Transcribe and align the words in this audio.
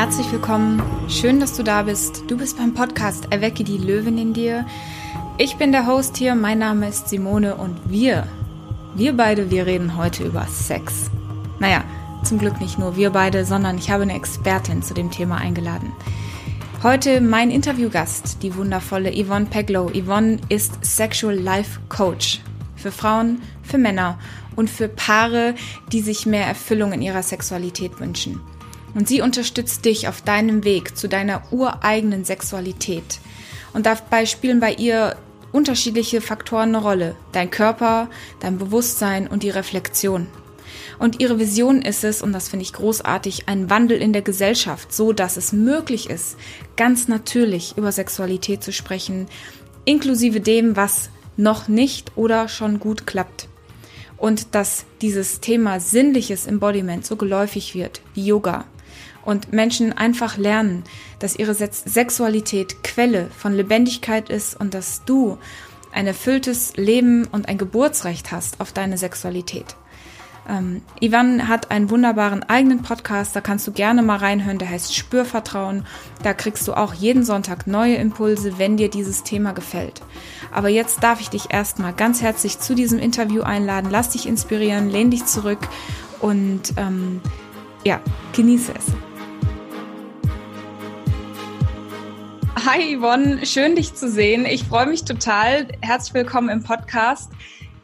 Herzlich 0.00 0.30
willkommen, 0.30 0.80
schön, 1.08 1.40
dass 1.40 1.56
du 1.56 1.64
da 1.64 1.82
bist. 1.82 2.22
Du 2.28 2.38
bist 2.38 2.56
beim 2.56 2.72
Podcast 2.72 3.26
Erwecke 3.32 3.64
die 3.64 3.78
Löwen 3.78 4.16
in 4.16 4.32
dir. 4.32 4.64
Ich 5.38 5.56
bin 5.56 5.72
der 5.72 5.88
Host 5.88 6.16
hier, 6.16 6.36
mein 6.36 6.60
Name 6.60 6.88
ist 6.88 7.08
Simone 7.08 7.56
und 7.56 7.76
wir, 7.90 8.28
wir 8.94 9.16
beide, 9.16 9.50
wir 9.50 9.66
reden 9.66 9.96
heute 9.96 10.22
über 10.22 10.46
Sex. 10.46 11.10
Naja, 11.58 11.82
zum 12.22 12.38
Glück 12.38 12.60
nicht 12.60 12.78
nur 12.78 12.94
wir 12.94 13.10
beide, 13.10 13.44
sondern 13.44 13.76
ich 13.76 13.90
habe 13.90 14.04
eine 14.04 14.14
Expertin 14.14 14.84
zu 14.84 14.94
dem 14.94 15.10
Thema 15.10 15.38
eingeladen. 15.38 15.92
Heute 16.84 17.20
mein 17.20 17.50
Interviewgast, 17.50 18.44
die 18.44 18.54
wundervolle 18.54 19.10
Yvonne 19.12 19.46
Peglow. 19.46 19.90
Yvonne 19.90 20.36
ist 20.48 20.78
Sexual 20.84 21.34
Life 21.34 21.80
Coach 21.88 22.40
für 22.76 22.92
Frauen, 22.92 23.42
für 23.64 23.78
Männer 23.78 24.16
und 24.54 24.70
für 24.70 24.86
Paare, 24.86 25.56
die 25.90 26.02
sich 26.02 26.24
mehr 26.24 26.46
Erfüllung 26.46 26.92
in 26.92 27.02
ihrer 27.02 27.24
Sexualität 27.24 27.98
wünschen. 27.98 28.40
Und 28.98 29.06
sie 29.06 29.20
unterstützt 29.20 29.84
dich 29.84 30.08
auf 30.08 30.22
deinem 30.22 30.64
Weg 30.64 30.96
zu 30.96 31.08
deiner 31.08 31.52
ureigenen 31.52 32.24
Sexualität. 32.24 33.20
Und 33.72 33.86
dabei 33.86 34.26
spielen 34.26 34.58
bei 34.58 34.72
ihr 34.72 35.16
unterschiedliche 35.52 36.20
Faktoren 36.20 36.70
eine 36.70 36.82
Rolle. 36.82 37.14
Dein 37.30 37.48
Körper, 37.48 38.10
dein 38.40 38.58
Bewusstsein 38.58 39.28
und 39.28 39.44
die 39.44 39.50
Reflexion. 39.50 40.26
Und 40.98 41.20
ihre 41.20 41.38
Vision 41.38 41.80
ist 41.80 42.02
es, 42.02 42.22
und 42.22 42.32
das 42.32 42.48
finde 42.48 42.64
ich 42.64 42.72
großartig, 42.72 43.46
ein 43.46 43.70
Wandel 43.70 44.02
in 44.02 44.12
der 44.12 44.22
Gesellschaft, 44.22 44.92
so 44.92 45.12
dass 45.12 45.36
es 45.36 45.52
möglich 45.52 46.10
ist, 46.10 46.36
ganz 46.74 47.06
natürlich 47.06 47.78
über 47.78 47.92
Sexualität 47.92 48.64
zu 48.64 48.72
sprechen, 48.72 49.28
inklusive 49.84 50.40
dem, 50.40 50.74
was 50.74 51.10
noch 51.36 51.68
nicht 51.68 52.16
oder 52.16 52.48
schon 52.48 52.80
gut 52.80 53.06
klappt. 53.06 53.46
Und 54.16 54.56
dass 54.56 54.86
dieses 55.02 55.38
Thema 55.38 55.78
sinnliches 55.78 56.48
Embodiment 56.48 57.06
so 57.06 57.14
geläufig 57.14 57.76
wird 57.76 58.00
wie 58.14 58.26
Yoga. 58.26 58.64
Und 59.24 59.52
Menschen 59.52 59.92
einfach 59.92 60.36
lernen, 60.36 60.84
dass 61.18 61.36
ihre 61.36 61.54
Sexualität 61.54 62.82
Quelle 62.82 63.30
von 63.36 63.54
Lebendigkeit 63.54 64.30
ist 64.30 64.58
und 64.58 64.74
dass 64.74 65.04
du 65.04 65.38
ein 65.92 66.06
erfülltes 66.06 66.76
Leben 66.76 67.26
und 67.26 67.48
ein 67.48 67.58
Geburtsrecht 67.58 68.32
hast 68.32 68.60
auf 68.60 68.72
deine 68.72 68.98
Sexualität. 68.98 69.76
Ähm, 70.48 70.80
Ivan 71.00 71.46
hat 71.46 71.70
einen 71.70 71.90
wunderbaren 71.90 72.42
eigenen 72.42 72.82
Podcast, 72.82 73.36
da 73.36 73.42
kannst 73.42 73.66
du 73.66 73.72
gerne 73.72 74.02
mal 74.02 74.16
reinhören, 74.16 74.58
der 74.58 74.70
heißt 74.70 74.94
Spürvertrauen. 74.94 75.84
Da 76.22 76.32
kriegst 76.32 76.66
du 76.66 76.72
auch 76.72 76.94
jeden 76.94 77.22
Sonntag 77.22 77.66
neue 77.66 77.96
Impulse, 77.96 78.58
wenn 78.58 78.78
dir 78.78 78.88
dieses 78.88 79.24
Thema 79.24 79.52
gefällt. 79.52 80.00
Aber 80.50 80.68
jetzt 80.68 81.02
darf 81.02 81.20
ich 81.20 81.28
dich 81.28 81.50
erstmal 81.50 81.92
ganz 81.92 82.22
herzlich 82.22 82.58
zu 82.58 82.74
diesem 82.74 82.98
Interview 82.98 83.42
einladen. 83.42 83.90
Lass 83.90 84.10
dich 84.10 84.26
inspirieren, 84.26 84.88
lehn 84.88 85.10
dich 85.10 85.26
zurück 85.26 85.60
und 86.20 86.72
ähm, 86.78 87.20
ja, 87.84 88.02
genieße 88.34 88.72
es. 88.76 88.86
Hi 92.64 92.96
Yvonne, 92.98 93.46
schön 93.46 93.76
dich 93.76 93.94
zu 93.94 94.10
sehen. 94.10 94.44
Ich 94.44 94.64
freue 94.64 94.86
mich 94.86 95.04
total. 95.04 95.68
Herzlich 95.80 96.14
willkommen 96.14 96.48
im 96.48 96.62
Podcast. 96.62 97.30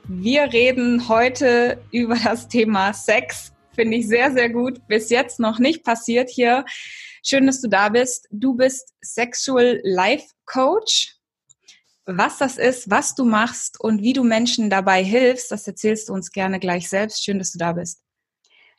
Wir 0.07 0.53
reden 0.53 1.09
heute 1.09 1.81
über 1.91 2.17
das 2.17 2.49
Thema 2.49 2.93
Sex. 2.93 3.53
Finde 3.75 3.97
ich 3.97 4.09
sehr, 4.09 4.33
sehr 4.33 4.51
gut. 4.51 4.87
Bis 4.87 5.11
jetzt 5.11 5.41
noch 5.41 5.59
nicht 5.59 5.85
passiert 5.85 6.29
hier. 6.29 6.65
Schön, 7.23 7.47
dass 7.47 7.61
du 7.61 7.69
da 7.69 7.89
bist. 7.89 8.29
Du 8.31 8.55
bist 8.55 8.93
Sexual 9.01 9.81
Life 9.83 10.27
Coach. 10.45 11.17
Was 12.05 12.37
das 12.37 12.59
ist, 12.59 12.91
was 12.91 13.15
du 13.15 13.25
machst 13.25 13.81
und 13.81 14.03
wie 14.03 14.13
du 14.13 14.25
Menschen 14.25 14.69
dabei 14.69 15.03
hilfst, 15.03 15.51
das 15.51 15.67
erzählst 15.67 16.11
du 16.11 16.13
uns 16.13 16.33
gerne 16.33 16.61
gleich 16.61 16.91
selbst. 16.91 17.25
Schön, 17.25 17.39
dass 17.39 17.53
du 17.53 17.59
da 17.59 17.73
bist. 17.73 18.04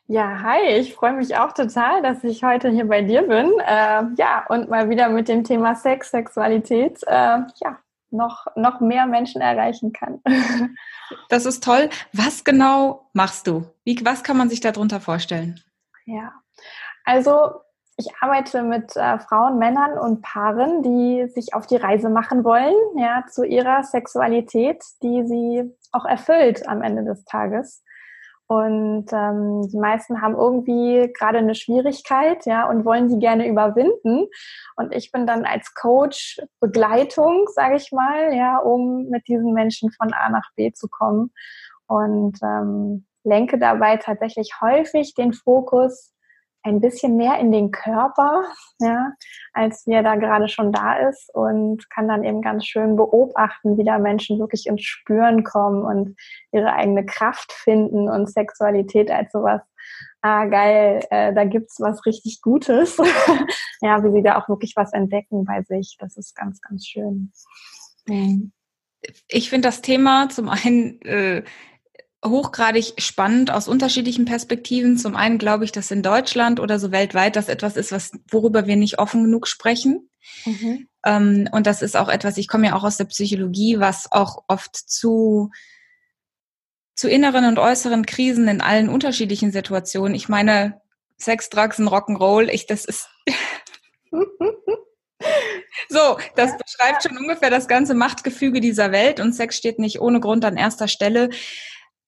Ja, 0.08 0.40
hi, 0.40 0.76
ich 0.78 0.94
freue 0.94 1.14
mich 1.14 1.36
auch 1.36 1.52
total, 1.52 2.00
dass 2.00 2.22
ich 2.22 2.44
heute 2.44 2.68
hier 2.68 2.86
bei 2.86 3.02
dir 3.02 3.22
bin. 3.22 3.52
Äh, 3.58 4.04
ja, 4.16 4.46
und 4.48 4.70
mal 4.70 4.88
wieder 4.88 5.08
mit 5.08 5.26
dem 5.26 5.42
Thema 5.42 5.74
Sex, 5.74 6.12
Sexualität, 6.12 7.02
äh, 7.08 7.38
ja, 7.56 7.78
noch, 8.10 8.46
noch 8.54 8.80
mehr 8.80 9.06
Menschen 9.06 9.40
erreichen 9.40 9.92
kann. 9.92 10.20
Das 11.28 11.46
ist 11.46 11.62
toll. 11.62 11.88
Was 12.12 12.42
genau 12.42 13.08
machst 13.12 13.46
du? 13.46 13.64
Wie, 13.84 13.96
was 14.04 14.24
kann 14.24 14.36
man 14.36 14.48
sich 14.48 14.58
darunter 14.58 14.98
vorstellen? 14.98 15.60
Ja, 16.04 16.32
also 17.04 17.60
ich 17.96 18.08
arbeite 18.20 18.64
mit 18.64 18.96
äh, 18.96 19.20
Frauen, 19.20 19.56
Männern 19.58 19.96
und 19.98 20.22
Paaren, 20.22 20.82
die 20.82 21.28
sich 21.28 21.54
auf 21.54 21.68
die 21.68 21.76
Reise 21.76 22.10
machen 22.10 22.42
wollen, 22.42 22.74
ja, 22.96 23.24
zu 23.30 23.44
ihrer 23.44 23.84
Sexualität, 23.84 24.82
die 25.04 25.24
sie 25.26 25.76
auch 25.92 26.04
erfüllt 26.04 26.68
am 26.68 26.82
Ende 26.82 27.04
des 27.04 27.24
Tages. 27.24 27.84
Und 28.48 29.06
ähm, 29.12 29.68
die 29.68 29.78
meisten 29.78 30.22
haben 30.22 30.36
irgendwie 30.36 31.12
gerade 31.12 31.38
eine 31.38 31.56
Schwierigkeit, 31.56 32.46
ja, 32.46 32.68
und 32.68 32.84
wollen 32.84 33.08
sie 33.08 33.18
gerne 33.18 33.48
überwinden. 33.48 34.26
Und 34.76 34.94
ich 34.94 35.10
bin 35.10 35.26
dann 35.26 35.44
als 35.44 35.74
Coach 35.74 36.40
Begleitung, 36.60 37.46
sage 37.52 37.76
ich 37.76 37.90
mal, 37.90 38.32
ja, 38.34 38.58
um 38.58 39.08
mit 39.08 39.26
diesen 39.26 39.52
Menschen 39.52 39.90
von 39.90 40.12
A 40.12 40.28
nach 40.30 40.48
B 40.54 40.72
zu 40.72 40.88
kommen. 40.88 41.32
Und 41.88 42.38
ähm, 42.42 43.06
lenke 43.24 43.58
dabei 43.58 43.96
tatsächlich 43.96 44.60
häufig 44.60 45.14
den 45.14 45.32
Fokus 45.32 46.12
ein 46.66 46.80
bisschen 46.80 47.16
mehr 47.16 47.38
in 47.38 47.52
den 47.52 47.70
Körper, 47.70 48.44
ja, 48.80 49.12
als 49.52 49.86
mir 49.86 50.02
da 50.02 50.16
gerade 50.16 50.48
schon 50.48 50.72
da 50.72 50.94
ist 51.08 51.32
und 51.32 51.88
kann 51.90 52.08
dann 52.08 52.24
eben 52.24 52.42
ganz 52.42 52.66
schön 52.66 52.96
beobachten, 52.96 53.78
wie 53.78 53.84
da 53.84 53.98
Menschen 53.98 54.38
wirklich 54.40 54.66
ins 54.66 54.82
Spüren 54.82 55.44
kommen 55.44 55.84
und 55.84 56.16
ihre 56.52 56.72
eigene 56.72 57.06
Kraft 57.06 57.52
finden 57.52 58.08
und 58.08 58.28
Sexualität 58.28 59.10
als 59.10 59.30
sowas, 59.30 59.62
ah 60.22 60.46
geil, 60.46 61.06
äh, 61.10 61.32
da 61.32 61.44
gibt's 61.44 61.78
was 61.78 62.04
richtig 62.04 62.42
Gutes. 62.42 62.96
ja, 63.80 64.02
wie 64.02 64.10
sie 64.10 64.22
da 64.22 64.38
auch 64.40 64.48
wirklich 64.48 64.74
was 64.74 64.92
entdecken 64.92 65.44
bei 65.44 65.62
sich. 65.62 65.96
Das 66.00 66.16
ist 66.16 66.34
ganz, 66.34 66.60
ganz 66.60 66.84
schön. 66.84 67.32
Ich 69.28 69.50
finde 69.50 69.68
das 69.68 69.82
Thema 69.82 70.28
zum 70.30 70.48
einen 70.48 71.00
äh, 71.02 71.44
hochgradig 72.30 72.94
spannend 72.98 73.50
aus 73.50 73.68
unterschiedlichen 73.68 74.24
Perspektiven. 74.24 74.98
Zum 74.98 75.16
einen 75.16 75.38
glaube 75.38 75.64
ich, 75.64 75.72
dass 75.72 75.90
in 75.90 76.02
Deutschland 76.02 76.60
oder 76.60 76.78
so 76.78 76.92
weltweit 76.92 77.36
das 77.36 77.48
etwas 77.48 77.76
ist, 77.76 77.92
was, 77.92 78.12
worüber 78.30 78.66
wir 78.66 78.76
nicht 78.76 78.98
offen 78.98 79.24
genug 79.24 79.46
sprechen. 79.46 80.10
Mhm. 80.44 80.88
Ähm, 81.04 81.48
und 81.52 81.66
das 81.66 81.82
ist 81.82 81.96
auch 81.96 82.08
etwas, 82.08 82.36
ich 82.38 82.48
komme 82.48 82.66
ja 82.66 82.74
auch 82.74 82.84
aus 82.84 82.96
der 82.96 83.04
Psychologie, 83.04 83.78
was 83.78 84.10
auch 84.10 84.44
oft 84.48 84.74
zu, 84.74 85.50
zu 86.94 87.08
inneren 87.08 87.44
und 87.46 87.58
äußeren 87.58 88.06
Krisen 88.06 88.48
in 88.48 88.60
allen 88.60 88.88
unterschiedlichen 88.88 89.52
Situationen. 89.52 90.14
Ich 90.14 90.28
meine, 90.28 90.80
Sex, 91.18 91.48
Drugs 91.48 91.78
und 91.78 91.88
Rock'n'Roll, 91.88 92.48
ich, 92.48 92.66
das 92.66 92.84
ist, 92.84 93.08
So, 95.88 96.18
das 96.34 96.52
beschreibt 96.56 97.02
schon 97.02 97.16
ungefähr 97.16 97.50
das 97.50 97.68
ganze 97.68 97.94
Machtgefüge 97.94 98.60
dieser 98.60 98.92
Welt 98.92 99.20
und 99.20 99.34
Sex 99.34 99.56
steht 99.56 99.78
nicht 99.78 100.00
ohne 100.00 100.20
Grund 100.20 100.44
an 100.44 100.56
erster 100.56 100.88
Stelle. 100.88 101.30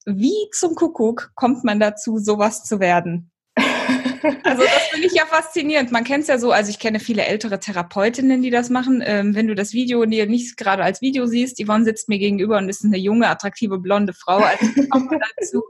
Wie 0.05 0.49
zum 0.53 0.75
Kuckuck 0.75 1.31
kommt 1.35 1.63
man 1.63 1.79
dazu, 1.79 2.17
sowas 2.17 2.63
zu 2.63 2.79
werden? 2.79 3.31
Also 4.43 4.63
das 4.63 4.87
finde 4.89 5.07
ich 5.07 5.13
ja 5.13 5.25
faszinierend. 5.25 5.91
Man 5.91 6.03
kennt 6.03 6.23
es 6.23 6.27
ja 6.27 6.37
so, 6.37 6.51
also 6.51 6.69
ich 6.69 6.79
kenne 6.79 6.99
viele 6.99 7.25
ältere 7.25 7.59
Therapeutinnen, 7.59 8.41
die 8.41 8.49
das 8.49 8.69
machen. 8.69 9.01
Ähm, 9.05 9.33
wenn 9.33 9.47
du 9.47 9.55
das 9.55 9.71
Video 9.71 10.03
dir 10.05 10.25
nicht 10.25 10.57
gerade 10.57 10.83
als 10.83 11.01
Video 11.01 11.25
siehst, 11.25 11.63
Yvonne 11.63 11.85
sitzt 11.85 12.09
mir 12.09 12.19
gegenüber 12.19 12.57
und 12.57 12.67
ist 12.67 12.83
eine 12.83 12.97
junge, 12.97 13.29
attraktive, 13.29 13.79
blonde 13.79 14.13
Frau. 14.13 14.37
Also 14.37 14.65
kommt 14.89 15.11
man 15.11 15.21
dazu, 15.37 15.63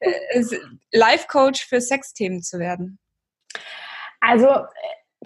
äh, 0.00 0.44
Life-Coach 0.92 1.66
für 1.66 1.80
Sexthemen 1.80 2.42
zu 2.42 2.58
werden? 2.58 2.98
Also 4.20 4.48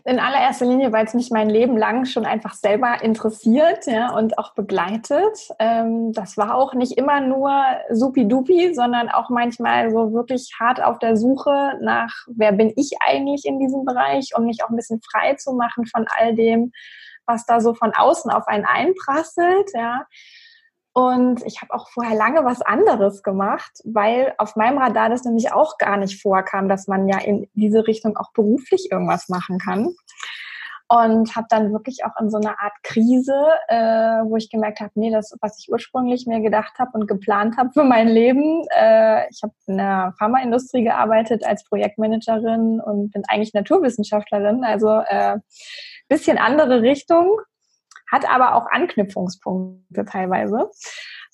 in 0.09 0.21
allererster 0.21 0.65
Linie, 0.65 0.91
weil 0.91 1.05
es 1.05 1.13
mich 1.13 1.31
mein 1.31 1.51
Leben 1.51 1.77
lang 1.77 2.07
schon 2.07 2.25
einfach 2.25 2.55
selber 2.55 3.03
interessiert 3.03 3.87
ja, 3.87 4.15
und 4.15 4.39
auch 4.39 4.55
begleitet. 4.55 5.51
Ähm, 5.59 6.13
das 6.13 6.39
war 6.39 6.55
auch 6.55 6.73
nicht 6.73 6.97
immer 6.97 7.21
nur 7.21 7.53
supi-dupi, 7.91 8.73
sondern 8.75 9.11
auch 9.11 9.29
manchmal 9.29 9.91
so 9.91 10.15
wirklich 10.15 10.51
hart 10.59 10.83
auf 10.83 10.99
der 10.99 11.19
Suche 11.19 11.75
nach, 11.83 12.11
wer 12.27 12.53
bin 12.53 12.73
ich 12.77 12.93
eigentlich 13.07 13.45
in 13.45 13.61
diesem 13.61 13.85
Bereich, 13.85 14.31
um 14.35 14.47
mich 14.47 14.65
auch 14.65 14.71
ein 14.71 14.77
bisschen 14.77 15.03
frei 15.03 15.35
zu 15.35 15.53
machen 15.53 15.85
von 15.85 16.07
all 16.19 16.35
dem, 16.35 16.73
was 17.27 17.45
da 17.45 17.61
so 17.61 17.75
von 17.75 17.93
außen 17.95 18.31
auf 18.31 18.47
einen 18.47 18.65
einprasselt. 18.65 19.71
Ja. 19.75 20.07
Und 20.99 21.47
ich 21.47 21.63
habe 21.63 21.73
auch 21.75 21.89
vorher 21.91 22.17
lange 22.17 22.45
was 22.45 22.61
anderes 22.61 23.23
gemacht, 23.23 23.71
weil 23.85 24.35
auf 24.37 24.57
meinem 24.57 24.79
Radar 24.79 25.09
das 25.09 25.23
nämlich 25.23 25.53
auch 25.53 25.79
gar 25.79 25.97
nicht 25.97 26.21
vorkam, 26.21 26.69
dass 26.69 26.89
man 26.89 27.07
ja 27.07 27.21
in 27.21 27.49
diese 27.55 27.87
Richtung 27.87 28.17
auch 28.17 28.33
beruflich 28.33 28.91
irgendwas 28.91 29.29
machen 29.29 29.61
kann. 29.61 29.95
Und 30.89 31.37
habe 31.37 31.47
dann 31.51 31.73
wirklich 31.73 32.05
auch 32.05 32.21
in 32.21 32.31
so 32.31 32.39
einer 32.39 32.61
Art 32.61 32.73
Krise, 32.83 33.33
äh, 33.69 34.25
wo 34.25 34.35
ich 34.35 34.51
gemerkt 34.51 34.81
habe, 34.81 34.91
nee, 34.97 35.13
das, 35.13 35.37
was 35.41 35.61
ich 35.61 35.71
ursprünglich 35.71 36.27
mir 36.27 36.41
gedacht 36.41 36.81
habe 36.81 36.91
und 36.95 37.07
geplant 37.07 37.57
habe 37.59 37.71
für 37.73 37.85
mein 37.85 38.09
Leben. 38.09 38.65
Äh, 38.77 39.29
ich 39.31 39.41
habe 39.45 39.53
in 39.69 39.77
der 39.77 40.15
Pharmaindustrie 40.19 40.83
gearbeitet 40.83 41.47
als 41.47 41.63
Projektmanagerin 41.63 42.81
und 42.81 43.13
bin 43.13 43.23
eigentlich 43.29 43.55
Naturwissenschaftlerin, 43.55 44.65
also 44.65 45.01
äh, 45.07 45.39
bisschen 46.09 46.39
andere 46.39 46.83
Richtung 46.83 47.39
hat 48.11 48.29
aber 48.29 48.55
auch 48.55 48.67
Anknüpfungspunkte 48.71 50.05
teilweise. 50.05 50.71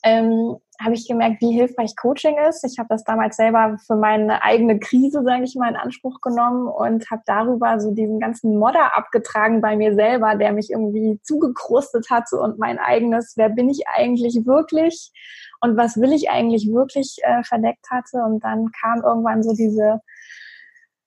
Ähm, 0.03 0.56
habe 0.82 0.94
ich 0.94 1.06
gemerkt, 1.06 1.41
wie 1.41 1.53
hilfreich 1.53 1.94
Coaching 1.97 2.37
ist. 2.49 2.65
Ich 2.65 2.79
habe 2.79 2.88
das 2.88 3.05
damals 3.05 3.37
selber 3.37 3.76
für 3.87 3.97
meine 3.97 4.43
eigene 4.43 4.79
Krise, 4.79 5.23
sage 5.23 5.44
ich 5.44 5.55
mal, 5.55 5.71
in 5.71 5.76
Anspruch 5.76 6.21
genommen 6.21 6.69
und 6.69 7.11
habe 7.11 7.23
darüber 7.26 7.79
so 7.81 7.93
diesen 7.93 8.19
ganzen 8.19 8.59
Modder 8.59 8.97
abgetragen 8.97 9.61
bei 9.61 9.76
mir 9.76 9.94
selber, 9.94 10.35
der 10.35 10.53
mich 10.53 10.71
irgendwie 10.71 11.21
zugekrustet 11.23 12.11
hatte 12.11 12.37
und 12.37 12.59
mein 12.59 12.79
eigenes, 12.79 13.35
wer 13.37 13.50
bin 13.50 13.71
ich 13.71 13.85
eigentlich 13.87 14.44
wirklich 14.44 15.12
und 15.61 15.76
was 15.76 15.97
will 15.97 16.12
ich 16.12 16.29
eigentlich 16.29 16.69
wirklich 16.73 17.19
äh, 17.23 17.43
verdeckt 17.44 17.87
hatte. 17.91 18.19
Und 18.26 18.43
dann 18.43 18.71
kam 18.73 19.03
irgendwann 19.03 19.43
so 19.43 19.55
diese 19.55 20.00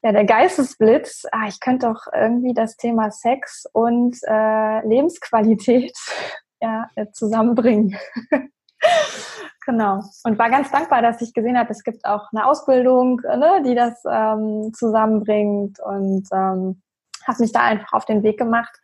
ja, 0.04 0.12
der 0.12 0.26
Geistesblitz, 0.26 1.26
ah, 1.32 1.48
ich 1.48 1.60
könnte 1.60 1.88
doch 1.88 2.06
irgendwie 2.14 2.54
das 2.54 2.78
Thema 2.78 3.12
Sex 3.12 3.66
und 3.74 4.18
äh, 4.24 4.88
Lebensqualität 4.88 5.98
ja, 6.62 6.88
zusammenbringen. 7.14 7.98
genau. 9.66 10.02
Und 10.24 10.38
war 10.38 10.50
ganz 10.50 10.72
dankbar, 10.72 11.02
dass 11.02 11.22
ich 11.22 11.34
gesehen 11.34 11.58
habe, 11.58 11.72
es 11.72 11.84
gibt 11.84 12.06
auch 12.06 12.28
eine 12.32 12.46
Ausbildung, 12.46 13.22
ne, 13.22 13.64
die 13.66 13.76
das 13.76 14.04
ähm, 14.10 14.72
zusammenbringt 14.74 15.80
und 15.80 16.28
ähm, 16.32 16.82
habe 17.28 17.42
mich 17.42 17.52
da 17.52 17.62
einfach 17.62 17.94
auf 17.94 18.06
den 18.06 18.24
Weg 18.24 18.38
gemacht, 18.38 18.80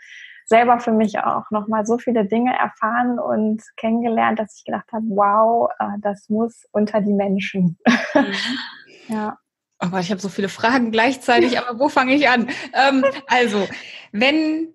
selber 0.45 0.79
für 0.79 0.91
mich 0.91 1.19
auch 1.19 1.49
nochmal 1.51 1.85
so 1.85 1.97
viele 1.97 2.25
Dinge 2.25 2.57
erfahren 2.57 3.17
und 3.19 3.63
kennengelernt, 3.77 4.39
dass 4.39 4.57
ich 4.57 4.65
gedacht 4.65 4.91
habe, 4.91 5.05
wow, 5.09 5.69
äh, 5.79 5.99
das 6.01 6.27
muss 6.27 6.65
unter 6.71 7.01
die 7.01 7.13
Menschen. 7.13 7.77
Mhm. 8.15 9.15
ja. 9.15 9.37
Aber 9.79 9.99
ich 9.99 10.11
habe 10.11 10.21
so 10.21 10.29
viele 10.29 10.49
Fragen 10.49 10.91
gleichzeitig, 10.91 11.59
aber 11.59 11.79
wo 11.79 11.89
fange 11.89 12.13
ich 12.13 12.29
an? 12.29 12.49
Ähm, 12.73 13.03
also, 13.27 13.67
wenn, 14.11 14.73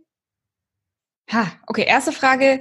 ha, 1.30 1.46
okay, 1.66 1.84
erste 1.86 2.12
Frage, 2.12 2.60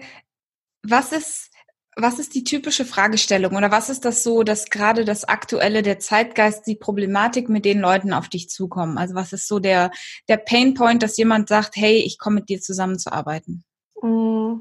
was 0.84 1.12
ist, 1.12 1.52
was 1.98 2.20
ist 2.20 2.36
die 2.36 2.44
typische 2.44 2.86
Fragestellung 2.86 3.56
oder 3.56 3.72
was 3.72 3.90
ist 3.90 4.06
das 4.06 4.24
so, 4.24 4.44
dass 4.44 4.70
gerade 4.70 5.04
das 5.04 5.24
aktuelle, 5.24 5.82
der 5.82 6.00
Zeitgeist, 6.00 6.68
die 6.68 6.76
Problematik 6.76 7.50
mit 7.50 7.66
den 7.66 7.80
Leuten 7.80 8.14
auf 8.14 8.30
dich 8.30 8.50
zukommen? 8.50 8.98
Also 8.98 9.16
was 9.16 9.34
ist 9.34 9.48
so 9.48 9.60
der, 9.60 9.92
der 10.30 10.38
Painpoint, 10.38 11.02
dass 11.02 11.18
jemand 11.18 11.50
sagt, 11.50 11.76
hey, 11.76 11.98
ich 11.98 12.20
komme 12.20 12.36
mit 12.36 12.50
dir 12.50 12.62
zusammenzuarbeiten? 12.62 13.64
Mm, 14.02 14.60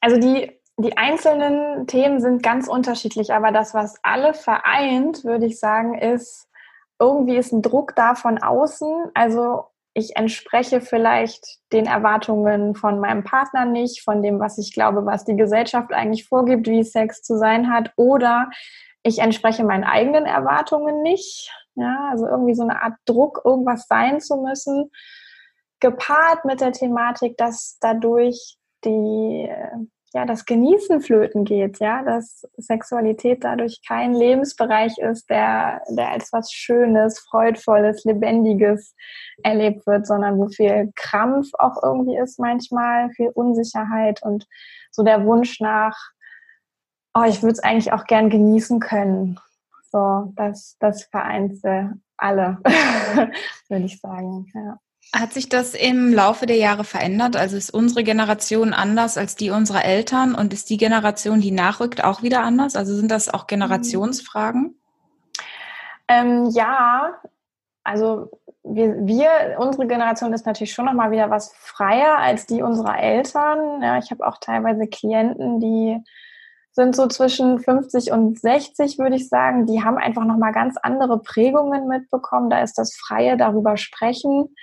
also 0.00 0.18
die, 0.18 0.60
die 0.76 0.96
einzelnen 0.96 1.86
Themen 1.86 2.20
sind 2.20 2.42
ganz 2.42 2.66
unterschiedlich, 2.66 3.32
aber 3.32 3.52
das, 3.52 3.72
was 3.72 3.94
alle 4.02 4.34
vereint, 4.34 5.24
würde 5.24 5.46
ich 5.46 5.60
sagen, 5.60 5.96
ist, 5.96 6.48
irgendwie 7.00 7.36
ist 7.36 7.52
ein 7.52 7.62
Druck 7.62 7.96
da 7.96 8.14
von 8.14 8.38
außen. 8.38 9.10
Also 9.14 9.64
ich 9.94 10.16
entspreche 10.16 10.80
vielleicht 10.80 11.58
den 11.72 11.86
Erwartungen 11.86 12.76
von 12.76 13.00
meinem 13.00 13.24
Partner 13.24 13.64
nicht, 13.64 14.02
von 14.02 14.22
dem, 14.22 14.38
was 14.38 14.58
ich 14.58 14.72
glaube, 14.72 15.04
was 15.06 15.24
die 15.24 15.36
Gesellschaft 15.36 15.92
eigentlich 15.92 16.28
vorgibt, 16.28 16.68
wie 16.68 16.84
Sex 16.84 17.22
zu 17.22 17.38
sein 17.38 17.72
hat, 17.72 17.92
oder 17.96 18.50
ich 19.02 19.18
entspreche 19.18 19.64
meinen 19.64 19.84
eigenen 19.84 20.26
Erwartungen 20.26 21.02
nicht. 21.02 21.50
Ja, 21.74 22.10
also 22.10 22.26
irgendwie 22.26 22.54
so 22.54 22.62
eine 22.62 22.82
Art 22.82 22.94
Druck, 23.06 23.42
irgendwas 23.44 23.86
sein 23.88 24.20
zu 24.20 24.36
müssen, 24.36 24.90
gepaart 25.80 26.44
mit 26.44 26.60
der 26.60 26.72
Thematik, 26.72 27.36
dass 27.38 27.78
dadurch 27.80 28.58
die 28.84 29.48
ja, 30.12 30.26
das 30.26 30.44
Genießen 30.44 31.00
flöten 31.00 31.44
geht, 31.44 31.78
ja, 31.78 32.02
dass 32.02 32.46
Sexualität 32.56 33.44
dadurch 33.44 33.80
kein 33.86 34.12
Lebensbereich 34.12 34.98
ist, 34.98 35.30
der, 35.30 35.82
der 35.88 36.10
als 36.10 36.32
was 36.32 36.52
Schönes, 36.52 37.20
Freudvolles, 37.20 38.04
Lebendiges 38.04 38.96
erlebt 39.44 39.86
wird, 39.86 40.06
sondern 40.06 40.38
wo 40.38 40.48
viel 40.48 40.90
Krampf 40.96 41.50
auch 41.58 41.80
irgendwie 41.82 42.16
ist 42.16 42.40
manchmal, 42.40 43.10
viel 43.10 43.28
Unsicherheit 43.28 44.20
und 44.22 44.46
so 44.90 45.04
der 45.04 45.24
Wunsch 45.24 45.60
nach, 45.60 45.96
oh, 47.14 47.24
ich 47.24 47.42
würde 47.42 47.52
es 47.52 47.62
eigentlich 47.62 47.92
auch 47.92 48.04
gern 48.04 48.30
genießen 48.30 48.80
können. 48.80 49.38
So, 49.92 50.32
das, 50.34 50.76
das 50.80 51.04
vereint 51.04 51.58
alle, 52.16 52.58
würde 53.68 53.84
ich 53.84 54.00
sagen, 54.00 54.46
ja. 54.54 54.78
Hat 55.14 55.32
sich 55.32 55.48
das 55.48 55.74
im 55.74 56.12
Laufe 56.12 56.46
der 56.46 56.56
Jahre 56.56 56.84
verändert? 56.84 57.34
Also 57.34 57.56
ist 57.56 57.74
unsere 57.74 58.04
Generation 58.04 58.72
anders 58.72 59.16
als 59.16 59.34
die 59.34 59.50
unserer 59.50 59.84
Eltern 59.84 60.36
und 60.36 60.52
ist 60.52 60.70
die 60.70 60.76
Generation, 60.76 61.40
die 61.40 61.50
nachrückt, 61.50 62.04
auch 62.04 62.22
wieder 62.22 62.42
anders? 62.42 62.76
Also 62.76 62.94
sind 62.94 63.10
das 63.10 63.28
auch 63.28 63.48
Generationsfragen? 63.48 64.80
Ähm, 66.06 66.50
ja, 66.50 67.16
also 67.82 68.30
wir, 68.62 69.04
wir, 69.04 69.56
unsere 69.58 69.88
Generation 69.88 70.32
ist 70.32 70.46
natürlich 70.46 70.72
schon 70.72 70.84
noch 70.84 70.92
mal 70.92 71.10
wieder 71.10 71.28
was 71.28 71.52
freier 71.56 72.18
als 72.18 72.46
die 72.46 72.62
unserer 72.62 73.00
Eltern. 73.00 73.82
Ja, 73.82 73.98
ich 73.98 74.12
habe 74.12 74.24
auch 74.24 74.38
teilweise 74.38 74.86
Klienten, 74.86 75.58
die 75.58 75.98
sind 76.70 76.94
so 76.94 77.08
zwischen 77.08 77.58
50 77.58 78.12
und 78.12 78.38
60, 78.38 78.98
würde 78.98 79.16
ich 79.16 79.28
sagen. 79.28 79.66
Die 79.66 79.82
haben 79.82 79.98
einfach 79.98 80.24
noch 80.24 80.36
mal 80.36 80.52
ganz 80.52 80.76
andere 80.76 81.20
Prägungen 81.20 81.88
mitbekommen. 81.88 82.48
Da 82.48 82.62
ist 82.62 82.78
das 82.78 82.94
Freie 82.94 83.36
darüber 83.36 83.76
sprechen 83.76 84.54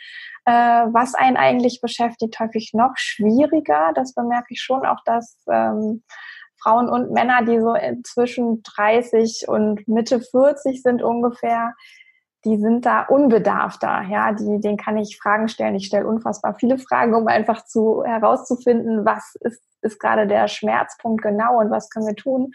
äh, 0.47 0.87
was 0.93 1.13
einen 1.13 1.35
eigentlich 1.35 1.81
beschäftigt, 1.81 2.39
häufig 2.39 2.71
noch 2.73 2.93
schwieriger. 2.95 3.91
Das 3.95 4.13
bemerke 4.13 4.47
ich 4.53 4.61
schon 4.61 4.85
auch, 4.85 5.03
dass 5.03 5.37
ähm, 5.51 6.03
Frauen 6.61 6.87
und 6.87 7.11
Männer, 7.11 7.43
die 7.43 7.59
so 7.59 7.75
zwischen 8.05 8.63
30 8.63 9.45
und 9.49 9.85
Mitte 9.89 10.21
40 10.21 10.81
sind 10.81 11.03
ungefähr, 11.03 11.73
die 12.45 12.55
sind 12.55 12.85
da 12.85 13.01
unbedarfter. 13.01 14.03
Ja, 14.09 14.31
die, 14.31 14.61
denen 14.61 14.77
kann 14.77 14.97
ich 14.97 15.19
Fragen 15.21 15.49
stellen. 15.49 15.75
Ich 15.75 15.87
stelle 15.87 16.07
unfassbar 16.07 16.55
viele 16.57 16.77
Fragen, 16.77 17.13
um 17.13 17.27
einfach 17.27 17.65
zu 17.65 18.05
herauszufinden, 18.05 19.05
was 19.05 19.35
ist, 19.41 19.61
ist 19.81 19.99
gerade 19.99 20.27
der 20.27 20.47
Schmerzpunkt 20.47 21.21
genau 21.23 21.59
und 21.59 21.71
was 21.71 21.89
können 21.89 22.07
wir 22.07 22.15
tun. 22.15 22.53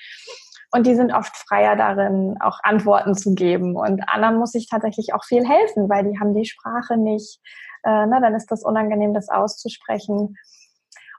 Und 0.75 0.87
die 0.87 0.95
sind 0.95 1.13
oft 1.13 1.37
freier 1.37 1.77
darin, 1.77 2.39
auch 2.41 2.59
Antworten 2.63 3.15
zu 3.15 3.35
geben. 3.35 3.77
Und 3.77 4.09
anderen 4.09 4.39
muss 4.39 4.55
ich 4.55 4.67
tatsächlich 4.67 5.13
auch 5.13 5.25
viel 5.25 5.47
helfen, 5.47 5.91
weil 5.91 6.11
die 6.11 6.19
haben 6.19 6.33
die 6.33 6.47
Sprache 6.47 6.97
nicht, 6.97 7.39
äh, 7.85 8.07
na, 8.07 8.21
dann 8.21 8.35
ist 8.35 8.51
das 8.51 8.65
unangenehm, 8.65 9.15
das 9.15 9.29
auszusprechen. 9.29 10.37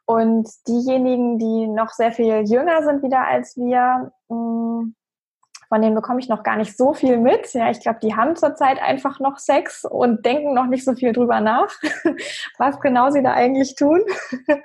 Und 0.05 0.49
diejenigen, 0.67 1.37
die 1.39 1.67
noch 1.67 1.89
sehr 1.89 2.11
viel 2.11 2.43
jünger 2.43 2.83
sind 2.83 3.03
wieder 3.03 3.25
als 3.25 3.55
wir, 3.55 4.11
mh, 4.29 4.35
mm, 4.35 4.95
von 5.69 5.81
denen 5.81 5.95
bekomme 5.95 6.19
ich 6.19 6.29
noch 6.29 6.43
gar 6.43 6.55
nicht 6.55 6.77
so 6.77 6.93
viel 6.93 7.17
mit. 7.17 7.51
Ja, 7.53 7.71
ich 7.71 7.79
glaube, 7.79 7.97
die 8.03 8.15
haben 8.15 8.35
zurzeit 8.35 8.79
einfach 8.79 9.19
noch 9.19 9.39
Sex 9.39 9.85
und 9.85 10.23
denken 10.23 10.53
noch 10.53 10.67
nicht 10.67 10.85
so 10.85 10.93
viel 10.93 11.13
drüber 11.13 11.39
nach, 11.39 11.67
was 12.59 12.79
genau 12.79 13.09
sie 13.09 13.23
da 13.23 13.33
eigentlich 13.33 13.75
tun. 13.75 14.01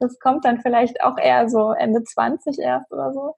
Das 0.00 0.20
kommt 0.20 0.44
dann 0.44 0.60
vielleicht 0.60 1.02
auch 1.02 1.18
eher 1.18 1.48
so 1.48 1.72
Ende 1.72 2.04
20 2.04 2.60
erst 2.60 2.92
oder 2.92 3.12
so. 3.12 3.34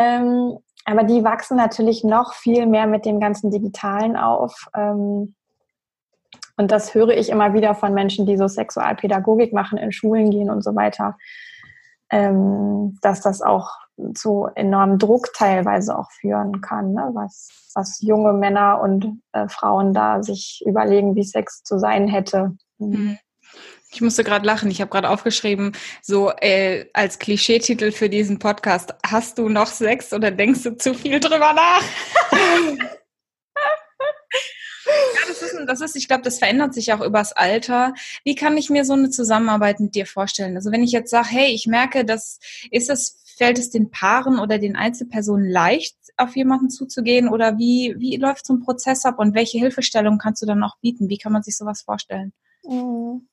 Ähm, 0.00 0.58
aber 0.84 1.04
die 1.04 1.22
wachsen 1.22 1.56
natürlich 1.56 2.02
noch 2.02 2.34
viel 2.34 2.66
mehr 2.66 2.88
mit 2.88 3.04
dem 3.04 3.20
ganzen 3.20 3.52
Digitalen 3.52 4.16
auf. 4.16 4.66
Ähm, 4.74 5.36
und 6.60 6.70
das 6.70 6.94
höre 6.94 7.16
ich 7.16 7.30
immer 7.30 7.54
wieder 7.54 7.74
von 7.74 7.94
Menschen, 7.94 8.26
die 8.26 8.36
so 8.36 8.46
Sexualpädagogik 8.46 9.54
machen, 9.54 9.78
in 9.78 9.92
Schulen 9.92 10.30
gehen 10.30 10.50
und 10.50 10.62
so 10.62 10.76
weiter, 10.76 11.16
ähm, 12.10 12.98
dass 13.00 13.22
das 13.22 13.40
auch 13.40 13.70
zu 14.14 14.46
enormem 14.56 14.98
Druck 14.98 15.32
teilweise 15.32 15.98
auch 15.98 16.10
führen 16.10 16.60
kann, 16.60 16.92
ne? 16.92 17.12
was, 17.14 17.48
was 17.74 18.02
junge 18.02 18.34
Männer 18.34 18.78
und 18.82 19.22
äh, 19.32 19.48
Frauen 19.48 19.94
da 19.94 20.22
sich 20.22 20.62
überlegen, 20.66 21.16
wie 21.16 21.24
Sex 21.24 21.62
zu 21.62 21.78
sein 21.78 22.08
hätte. 22.08 22.54
Mhm. 22.76 23.16
Ich 23.90 24.02
musste 24.02 24.22
gerade 24.22 24.44
lachen. 24.44 24.70
Ich 24.70 24.82
habe 24.82 24.90
gerade 24.90 25.08
aufgeschrieben, 25.08 25.72
so 26.02 26.30
äh, 26.42 26.90
als 26.92 27.18
Klischeetitel 27.18 27.90
für 27.90 28.10
diesen 28.10 28.38
Podcast: 28.38 28.94
Hast 29.04 29.38
du 29.38 29.48
noch 29.48 29.66
Sex 29.66 30.12
oder 30.12 30.30
denkst 30.30 30.62
du 30.62 30.76
zu 30.76 30.92
viel 30.92 31.20
drüber 31.20 31.54
nach? 31.54 31.82
Ja, 35.14 35.28
das 35.28 35.42
ist, 35.42 35.56
das 35.66 35.80
ist 35.80 35.96
ich 35.96 36.08
glaube, 36.08 36.22
das 36.22 36.38
verändert 36.38 36.74
sich 36.74 36.92
auch 36.92 37.00
übers 37.00 37.32
Alter. 37.32 37.94
Wie 38.24 38.34
kann 38.34 38.56
ich 38.56 38.70
mir 38.70 38.84
so 38.84 38.92
eine 38.94 39.10
Zusammenarbeit 39.10 39.80
mit 39.80 39.94
dir 39.94 40.06
vorstellen? 40.06 40.56
Also 40.56 40.72
wenn 40.72 40.82
ich 40.82 40.92
jetzt 40.92 41.10
sage, 41.10 41.28
hey, 41.28 41.52
ich 41.52 41.66
merke, 41.66 42.04
das 42.04 42.38
ist 42.70 42.90
es, 42.90 43.22
fällt 43.36 43.58
es 43.58 43.70
den 43.70 43.90
Paaren 43.90 44.38
oder 44.38 44.58
den 44.58 44.76
Einzelpersonen 44.76 45.48
leicht, 45.50 45.96
auf 46.16 46.36
jemanden 46.36 46.70
zuzugehen? 46.70 47.28
Oder 47.28 47.58
wie, 47.58 47.94
wie 47.98 48.16
läuft 48.16 48.46
so 48.46 48.54
ein 48.54 48.60
Prozess 48.60 49.04
ab 49.04 49.18
und 49.18 49.34
welche 49.34 49.58
Hilfestellung 49.58 50.18
kannst 50.18 50.42
du 50.42 50.46
dann 50.46 50.62
auch 50.62 50.76
bieten? 50.80 51.08
Wie 51.08 51.18
kann 51.18 51.32
man 51.32 51.42
sich 51.42 51.56
sowas 51.56 51.82
vorstellen? 51.82 52.32
Mhm 52.64 53.29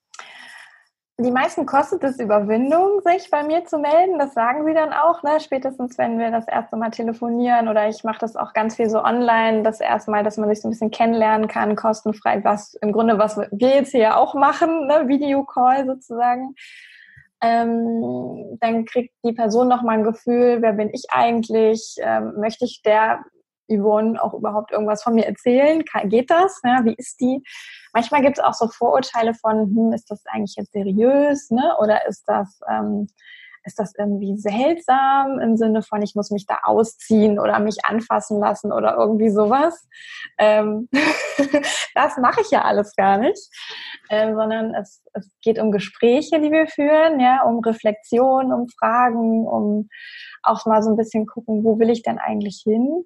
die 1.20 1.32
meisten 1.32 1.66
kostet 1.66 2.04
es 2.04 2.20
Überwindung, 2.20 3.02
sich 3.02 3.32
bei 3.32 3.44
mir 3.44 3.66
zu 3.66 3.80
melden. 3.80 4.20
Das 4.20 4.36
sagen 4.36 4.66
sie 4.66 4.74
dann 4.76 4.94
auch, 4.94 5.24
ne? 5.24 5.40
spätestens 5.40 5.98
wenn 5.98 6.20
wir 6.20 6.30
das 6.30 6.48
erste 6.48 6.76
Mal 6.76 6.92
telefonieren 6.92 7.68
oder 7.68 7.90
ich 7.90 8.04
mache 8.04 8.20
das 8.20 8.36
auch 8.36 8.54
ganz 8.54 8.76
viel 8.76 8.88
so 8.88 9.04
online, 9.04 9.64
das 9.64 9.80
erste 9.80 10.12
Mal, 10.12 10.24
dass 10.24 10.38
man 10.38 10.48
sich 10.48 10.62
so 10.62 10.68
ein 10.68 10.72
bisschen 10.72 10.92
kennenlernen 10.92 11.48
kann, 11.48 11.76
kostenfrei, 11.76 12.44
was 12.44 12.76
im 12.76 12.92
Grunde, 12.92 13.18
was 13.18 13.38
wir 13.38 13.70
jetzt 13.70 13.92
hier 13.92 14.16
auch 14.16 14.36
machen, 14.36 14.86
ne? 14.86 15.08
Videocall 15.08 15.88
sozusagen. 15.88 16.54
Ähm, 17.42 18.58
dann 18.60 18.86
kriegt 18.86 19.14
die 19.24 19.34
Person 19.34 19.68
nochmal 19.68 19.98
ein 19.98 20.04
Gefühl, 20.04 20.62
wer 20.62 20.74
bin 20.74 20.92
ich 20.94 21.06
eigentlich? 21.10 21.96
Ähm, 22.00 22.34
möchte 22.38 22.66
ich 22.66 22.84
der 22.84 23.24
Yvonne 23.70 24.22
auch 24.22 24.34
überhaupt 24.34 24.72
irgendwas 24.72 25.04
von 25.04 25.16
mir 25.16 25.26
erzählen? 25.26 25.84
Geht 26.06 26.30
das? 26.30 26.60
Ja, 26.64 26.84
wie 26.84 26.96
ist 26.96 27.20
die? 27.20 27.44
Manchmal 27.94 28.22
gibt 28.22 28.38
es 28.38 28.44
auch 28.44 28.54
so 28.54 28.68
Vorurteile 28.68 29.34
von, 29.34 29.76
hm, 29.76 29.94
ist 29.94 30.10
das 30.10 30.24
eigentlich 30.28 30.56
jetzt 30.58 30.72
seriös, 30.72 31.50
ne? 31.52 31.76
Oder 31.80 32.08
ist 32.08 32.24
das, 32.28 32.60
ähm, 32.70 33.08
ist 33.68 33.78
das 33.80 33.94
irgendwie 33.98 34.38
seltsam 34.38 35.40
im 35.40 35.58
Sinne 35.58 35.84
von, 35.84 36.02
ich 36.02 36.16
muss 36.16 36.32
mich 36.32 36.46
da 36.48 36.60
ausziehen 36.64 37.38
oder 37.38 37.60
mich 37.60 37.86
anfassen 37.86 38.40
lassen 38.40 38.72
oder 38.72 38.96
irgendwie 38.96 39.30
sowas. 39.30 39.88
Ähm, 40.38 40.88
das 41.94 42.18
mache 42.18 42.42
ich 42.42 42.50
ja 42.50 42.64
alles 42.64 42.96
gar 42.96 43.18
nicht, 43.18 43.50
äh, 44.10 44.34
sondern 44.34 44.74
es, 44.74 45.04
es 45.14 45.30
geht 45.42 45.60
um 45.60 45.72
Gespräche, 45.72 46.40
die 46.40 46.52
wir 46.52 46.68
führen, 46.68 47.20
ja, 47.20 47.44
um 47.44 47.60
Reflexion, 47.60 48.54
um 48.54 48.68
Fragen, 48.80 49.46
um 49.46 49.90
auch 50.44 50.66
mal 50.66 50.82
so 50.82 50.90
ein 50.90 50.98
bisschen 50.98 51.26
gucken, 51.26 51.64
wo 51.64 51.78
will 51.78 51.90
ich 51.90 52.04
denn 52.04 52.20
eigentlich 52.20 52.62
hin? 52.64 53.04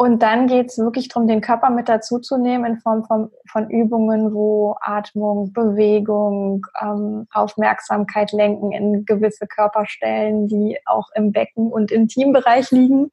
Und 0.00 0.22
dann 0.22 0.46
geht 0.46 0.68
es 0.68 0.78
wirklich 0.78 1.08
darum, 1.08 1.28
den 1.28 1.42
Körper 1.42 1.68
mit 1.68 1.86
dazuzunehmen 1.86 2.64
in 2.64 2.78
Form 2.78 3.04
von, 3.04 3.30
von 3.46 3.68
Übungen, 3.68 4.32
wo 4.32 4.74
Atmung, 4.80 5.52
Bewegung, 5.52 6.66
ähm, 6.80 7.26
Aufmerksamkeit 7.34 8.32
lenken 8.32 8.72
in 8.72 9.04
gewisse 9.04 9.46
Körperstellen, 9.46 10.48
die 10.48 10.78
auch 10.86 11.10
im 11.14 11.32
Becken- 11.32 11.70
und 11.70 11.90
Intimbereich 11.90 12.70
liegen, 12.70 13.10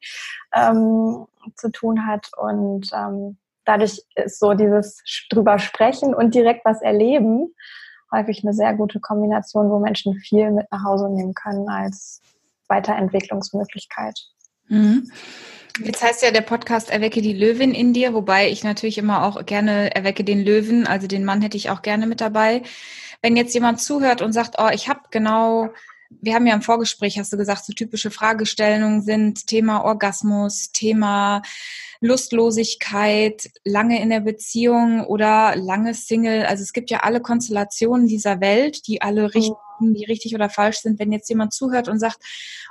ähm, 0.54 1.26
zu 1.56 1.70
tun 1.70 2.06
hat. 2.06 2.30
Und 2.38 2.88
ähm, 2.94 3.36
dadurch 3.66 4.02
ist 4.14 4.40
so 4.40 4.54
dieses 4.54 5.02
drüber 5.28 5.58
sprechen 5.58 6.14
und 6.14 6.34
direkt 6.34 6.64
was 6.64 6.80
erleben 6.80 7.54
häufig 8.10 8.42
eine 8.42 8.54
sehr 8.54 8.72
gute 8.72 8.98
Kombination, 8.98 9.68
wo 9.68 9.78
Menschen 9.78 10.14
viel 10.14 10.50
mit 10.52 10.72
nach 10.72 10.84
Hause 10.84 11.10
nehmen 11.10 11.34
können 11.34 11.68
als 11.68 12.22
Weiterentwicklungsmöglichkeit. 12.68 14.18
Mhm. 14.68 15.10
Jetzt 15.84 16.02
heißt 16.02 16.22
ja 16.22 16.30
der 16.30 16.40
Podcast 16.40 16.90
Erwecke 16.90 17.22
die 17.22 17.32
Löwin 17.32 17.72
in 17.72 17.92
dir, 17.92 18.12
wobei 18.12 18.50
ich 18.50 18.64
natürlich 18.64 18.98
immer 18.98 19.24
auch 19.24 19.44
gerne 19.46 19.94
erwecke 19.94 20.24
den 20.24 20.44
Löwen, 20.44 20.86
also 20.86 21.06
den 21.06 21.24
Mann 21.24 21.40
hätte 21.40 21.56
ich 21.56 21.70
auch 21.70 21.82
gerne 21.82 22.06
mit 22.06 22.20
dabei. 22.20 22.62
Wenn 23.22 23.36
jetzt 23.36 23.54
jemand 23.54 23.80
zuhört 23.80 24.20
und 24.20 24.32
sagt, 24.32 24.56
oh, 24.58 24.68
ich 24.72 24.88
habe 24.88 25.00
genau, 25.10 25.68
wir 26.20 26.34
haben 26.34 26.46
ja 26.46 26.54
im 26.54 26.62
Vorgespräch, 26.62 27.18
hast 27.18 27.32
du 27.32 27.36
gesagt, 27.36 27.64
so 27.64 27.72
typische 27.72 28.10
Fragestellungen 28.10 29.02
sind 29.02 29.46
Thema 29.46 29.84
Orgasmus, 29.84 30.72
Thema 30.72 31.42
Lustlosigkeit, 32.00 33.50
lange 33.64 34.00
in 34.00 34.10
der 34.10 34.20
Beziehung 34.20 35.04
oder 35.04 35.54
lange 35.56 35.94
Single. 35.94 36.44
Also 36.46 36.62
es 36.62 36.72
gibt 36.72 36.90
ja 36.90 37.00
alle 37.00 37.20
Konstellationen 37.20 38.06
dieser 38.06 38.40
Welt, 38.40 38.86
die 38.86 39.02
alle 39.02 39.24
mhm. 39.24 39.30
Richtig, 39.80 39.98
die 39.98 40.10
richtig 40.10 40.34
oder 40.34 40.50
falsch 40.50 40.78
sind. 40.78 40.98
Wenn 40.98 41.12
jetzt 41.12 41.28
jemand 41.28 41.52
zuhört 41.52 41.88
und 41.88 41.98
sagt, 41.98 42.18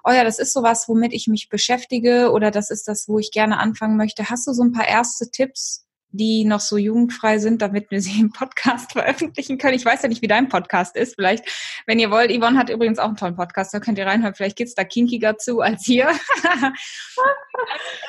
oh 0.03 0.11
ja, 0.11 0.23
das 0.23 0.39
ist 0.39 0.53
sowas, 0.53 0.87
womit 0.87 1.13
ich 1.13 1.27
mich 1.27 1.49
beschäftige 1.49 2.31
oder 2.31 2.51
das 2.51 2.69
ist 2.69 2.87
das, 2.87 3.07
wo 3.07 3.19
ich 3.19 3.31
gerne 3.31 3.59
anfangen 3.59 3.97
möchte. 3.97 4.29
Hast 4.29 4.47
du 4.47 4.53
so 4.53 4.63
ein 4.63 4.71
paar 4.71 4.87
erste 4.87 5.29
Tipps, 5.31 5.87
die 6.11 6.45
noch 6.45 6.61
so 6.61 6.77
jugendfrei 6.77 7.37
sind, 7.37 7.61
damit 7.61 7.91
wir 7.91 8.01
sie 8.01 8.19
im 8.19 8.31
Podcast 8.31 8.91
veröffentlichen 8.93 9.57
können. 9.57 9.75
Ich 9.75 9.85
weiß 9.85 10.01
ja 10.01 10.09
nicht, 10.09 10.21
wie 10.21 10.27
dein 10.27 10.49
Podcast 10.49 10.95
ist. 10.95 11.15
Vielleicht, 11.15 11.45
wenn 11.85 11.99
ihr 11.99 12.11
wollt, 12.11 12.31
Yvonne 12.31 12.57
hat 12.57 12.69
übrigens 12.69 12.99
auch 12.99 13.07
einen 13.07 13.17
tollen 13.17 13.35
Podcast, 13.35 13.73
da 13.73 13.79
könnt 13.79 13.97
ihr 13.97 14.05
reinhören. 14.05 14.35
Vielleicht 14.35 14.57
geht's 14.57 14.75
da 14.75 14.83
kinkiger 14.83 15.37
zu 15.37 15.61
als 15.61 15.85
hier. 15.85 16.07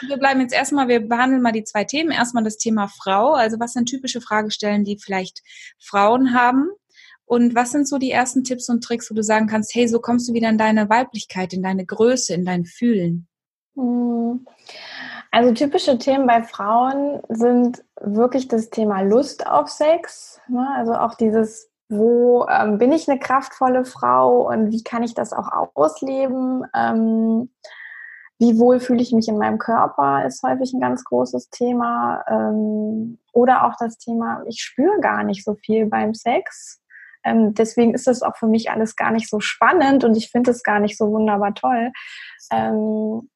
wir 0.07 0.17
bleiben 0.17 0.41
jetzt 0.41 0.55
erstmal, 0.55 0.89
wir 0.89 1.01
behandeln 1.01 1.43
mal 1.43 1.53
die 1.53 1.65
zwei 1.65 1.85
Themen. 1.85 2.11
Erstmal 2.11 2.45
das 2.45 2.57
Thema 2.57 2.89
Frau. 2.89 3.35
Also 3.35 3.59
was 3.61 3.73
sind 3.73 3.89
typische 3.89 4.21
Fragestellen, 4.21 4.85
die 4.85 4.99
vielleicht 4.99 5.43
Frauen 5.79 6.35
haben? 6.35 6.71
Und 7.29 7.55
was 7.55 7.73
sind 7.73 7.87
so 7.87 7.99
die 7.99 8.11
ersten 8.11 8.43
Tipps 8.43 8.71
und 8.71 8.83
Tricks, 8.83 9.11
wo 9.11 9.15
du 9.15 9.23
sagen 9.23 9.47
kannst, 9.47 9.75
hey, 9.75 9.87
so 9.87 10.01
kommst 10.01 10.29
du 10.29 10.33
wieder 10.33 10.49
in 10.49 10.57
deine 10.57 10.89
Weiblichkeit, 10.89 11.53
in 11.53 11.63
deine 11.63 11.85
Größe, 11.85 12.33
in 12.33 12.47
dein 12.47 12.65
Fühlen? 12.65 13.29
Hm. 13.77 14.47
Also 15.31 15.53
typische 15.53 15.99
Themen 15.99 16.27
bei 16.27 16.43
Frauen 16.43 17.21
sind 17.29 17.85
wirklich 18.01 18.49
das 18.49 18.71
Thema 18.71 19.03
Lust 19.03 19.47
auf 19.47 19.69
Sex. 19.69 20.41
Ne? 20.49 20.67
Also 20.75 20.95
auch 20.95 21.15
dieses, 21.15 21.71
wo 21.91 22.47
ähm, 22.49 22.79
bin 22.79 22.93
ich 22.93 23.11
eine 23.11 23.19
kraftvolle 23.19 23.85
Frau 23.85 24.49
und 24.49 24.71
wie 24.71 24.83
kann 24.83 25.03
ich 25.03 25.13
das 25.13 25.35
auch 25.35 25.49
ausleben? 25.75 26.65
Ähm, 26.75 27.51
wie 28.39 28.59
wohl 28.59 28.81
fühle 28.81 29.03
ich 29.03 29.13
mich 29.13 29.29
in 29.29 29.37
meinem 29.37 29.59
Körper, 29.59 30.25
ist 30.25 30.43
häufig 30.43 30.73
ein 30.73 30.81
ganz 30.81 31.05
großes 31.05 31.51
Thema. 31.51 32.25
Ähm, 32.27 33.19
oder 33.35 33.67
auch 33.67 33.75
das 33.79 33.99
Thema, 33.99 34.43
ich 34.47 34.63
spüre 34.63 34.99
gar 35.01 35.25
nicht 35.25 35.45
so 35.45 35.57
viel 35.57 35.87
beim 35.87 36.15
Sex. 36.15 36.81
Ähm, 37.25 37.55
deswegen 37.55 37.95
ist 37.95 38.07
das 38.07 38.23
auch 38.23 38.37
für 38.37 38.47
mich 38.47 38.71
alles 38.71 38.97
gar 38.97 39.11
nicht 39.11 39.29
so 39.29 39.41
spannend 39.41 40.05
und 40.05 40.17
ich 40.17 40.31
finde 40.31 40.51
es 40.51 40.63
gar 40.63 40.81
nicht 40.81 40.97
so 40.97 41.11
wunderbar 41.11 41.55
toll. 41.55 41.93
Ähm, 42.53 43.29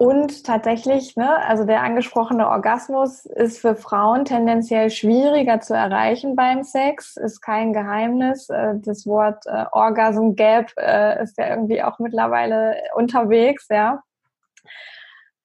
und 0.00 0.44
tatsächlich, 0.44 1.16
ne, 1.16 1.38
also 1.44 1.64
der 1.64 1.82
angesprochene 1.82 2.46
Orgasmus 2.48 3.26
ist 3.26 3.58
für 3.58 3.74
Frauen 3.74 4.24
tendenziell 4.24 4.90
schwieriger 4.90 5.58
zu 5.58 5.74
erreichen 5.74 6.36
beim 6.36 6.62
Sex, 6.62 7.16
ist 7.16 7.40
kein 7.40 7.72
Geheimnis. 7.72 8.48
Äh, 8.48 8.74
das 8.76 9.06
Wort 9.06 9.44
äh, 9.46 9.64
Orgasm 9.72 10.36
Gap 10.36 10.70
äh, 10.76 11.20
ist 11.20 11.36
ja 11.36 11.48
irgendwie 11.48 11.82
auch 11.82 11.98
mittlerweile 11.98 12.76
unterwegs, 12.94 13.66
ja. 13.70 14.00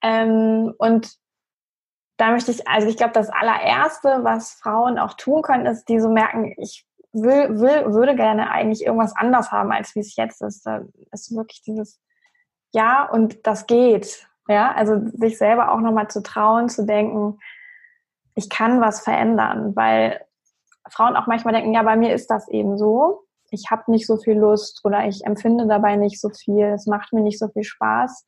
Ähm, 0.04 0.76
und 0.78 1.12
da 2.24 2.32
möchte 2.32 2.52
ich, 2.52 2.66
also 2.70 2.88
ich 2.88 2.96
glaube, 2.96 3.12
das 3.12 3.30
allererste, 3.30 4.20
was 4.24 4.54
Frauen 4.54 4.98
auch 4.98 5.16
tun 5.16 5.42
können, 5.42 5.66
ist, 5.66 5.90
die 5.90 6.00
so 6.00 6.10
merken, 6.10 6.54
ich 6.58 6.88
will, 7.12 7.60
will, 7.60 7.94
würde 7.94 8.16
gerne 8.16 8.50
eigentlich 8.50 8.86
irgendwas 8.86 9.14
anders 9.14 9.52
haben, 9.52 9.74
als 9.74 9.94
wie 9.94 10.00
es 10.00 10.16
jetzt 10.16 10.42
ist. 10.42 10.66
Da 10.66 10.84
ist 11.12 11.36
wirklich 11.36 11.64
dieses 11.64 12.00
Ja 12.72 13.04
und 13.10 13.46
das 13.46 13.68
geht. 13.68 14.26
Ja, 14.48 14.72
also 14.72 15.02
sich 15.16 15.38
selber 15.38 15.74
auch 15.74 15.82
nochmal 15.82 16.08
zu 16.08 16.24
trauen, 16.24 16.70
zu 16.70 16.86
denken, 16.86 17.40
ich 18.36 18.50
kann 18.50 18.80
was 18.80 19.02
verändern, 19.02 19.76
weil 19.76 20.22
Frauen 20.90 21.18
auch 21.18 21.28
manchmal 21.28 21.54
denken, 21.54 21.74
ja, 21.74 21.84
bei 21.84 21.98
mir 21.98 22.14
ist 22.14 22.32
das 22.32 22.48
eben 22.48 22.78
so. 22.78 23.26
Ich 23.52 23.70
habe 23.70 23.92
nicht 23.92 24.08
so 24.08 24.16
viel 24.16 24.38
Lust 24.38 24.80
oder 24.86 25.06
ich 25.10 25.26
empfinde 25.26 25.68
dabei 25.68 25.98
nicht 25.98 26.22
so 26.22 26.30
viel, 26.30 26.68
es 26.68 26.88
macht 26.88 27.12
mir 27.12 27.22
nicht 27.22 27.38
so 27.38 27.50
viel 27.50 27.66
Spaß. 27.66 28.24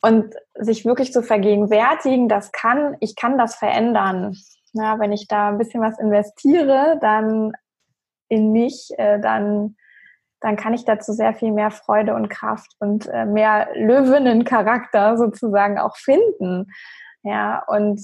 Und 0.00 0.34
sich 0.54 0.84
wirklich 0.84 1.12
zu 1.12 1.22
vergegenwärtigen, 1.22 2.28
das 2.28 2.52
kann, 2.52 2.96
ich 3.00 3.16
kann 3.16 3.36
das 3.36 3.56
verändern. 3.56 4.36
Ja, 4.72 4.98
wenn 5.00 5.12
ich 5.12 5.26
da 5.26 5.48
ein 5.48 5.58
bisschen 5.58 5.82
was 5.82 5.98
investiere, 5.98 6.98
dann 7.00 7.52
in 8.28 8.52
mich, 8.52 8.90
äh, 8.96 9.18
dann 9.18 9.76
dann 10.40 10.56
kann 10.56 10.74
ich 10.74 10.84
dazu 10.84 11.12
sehr 11.12 11.34
viel 11.34 11.52
mehr 11.52 11.70
Freude 11.70 12.14
und 12.14 12.28
Kraft 12.28 12.72
und 12.78 13.08
äh, 13.08 13.24
mehr 13.24 13.68
Löwinnencharakter 13.74 15.16
sozusagen 15.16 15.78
auch 15.78 15.96
finden. 15.96 16.72
Ja, 17.22 17.64
und 17.66 18.00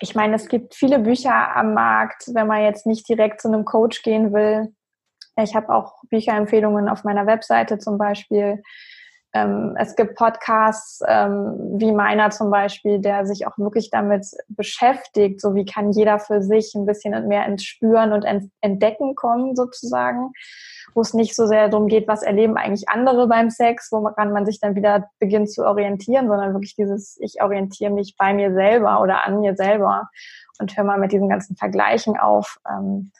ich 0.00 0.14
meine, 0.14 0.36
es 0.36 0.48
gibt 0.48 0.74
viele 0.74 0.98
Bücher 0.98 1.54
am 1.54 1.74
Markt, 1.74 2.30
wenn 2.32 2.46
man 2.46 2.62
jetzt 2.62 2.86
nicht 2.86 3.08
direkt 3.08 3.40
zu 3.40 3.48
einem 3.48 3.64
Coach 3.64 4.02
gehen 4.02 4.32
will. 4.32 4.74
Ich 5.36 5.54
habe 5.54 5.74
auch 5.74 6.02
Bücherempfehlungen 6.10 6.88
auf 6.88 7.04
meiner 7.04 7.26
Webseite 7.26 7.78
zum 7.78 7.98
Beispiel. 7.98 8.62
Ähm, 9.34 9.76
es 9.78 9.96
gibt 9.96 10.14
Podcasts 10.14 11.00
ähm, 11.06 11.56
wie 11.76 11.92
meiner 11.92 12.30
zum 12.30 12.50
Beispiel, 12.50 13.00
der 13.00 13.26
sich 13.26 13.46
auch 13.46 13.58
wirklich 13.58 13.90
damit 13.90 14.26
beschäftigt, 14.48 15.40
so 15.40 15.54
wie 15.54 15.64
kann 15.64 15.90
jeder 15.92 16.18
für 16.18 16.40
sich 16.42 16.74
ein 16.74 16.86
bisschen 16.86 17.28
mehr 17.28 17.44
ins 17.46 17.64
Spüren 17.64 18.12
und 18.12 18.24
Entdecken 18.60 19.14
kommen 19.14 19.56
sozusagen 19.56 20.32
wo 20.94 21.00
es 21.00 21.12
nicht 21.12 21.34
so 21.34 21.46
sehr 21.46 21.68
darum 21.68 21.88
geht, 21.88 22.08
was 22.08 22.22
erleben 22.22 22.56
eigentlich 22.56 22.88
andere 22.88 23.26
beim 23.26 23.50
Sex, 23.50 23.90
woran 23.90 24.32
man 24.32 24.46
sich 24.46 24.60
dann 24.60 24.76
wieder 24.76 25.10
beginnt 25.18 25.50
zu 25.50 25.64
orientieren, 25.64 26.28
sondern 26.28 26.52
wirklich 26.52 26.76
dieses, 26.76 27.18
ich 27.20 27.42
orientiere 27.42 27.92
mich 27.92 28.16
bei 28.16 28.32
mir 28.32 28.52
selber 28.52 29.00
oder 29.00 29.26
an 29.26 29.40
mir 29.40 29.56
selber 29.56 30.08
und 30.60 30.76
höre 30.76 30.84
mal 30.84 30.98
mit 30.98 31.12
diesen 31.12 31.28
ganzen 31.28 31.56
Vergleichen 31.56 32.16
auf. 32.16 32.58
Ähm, 32.68 33.12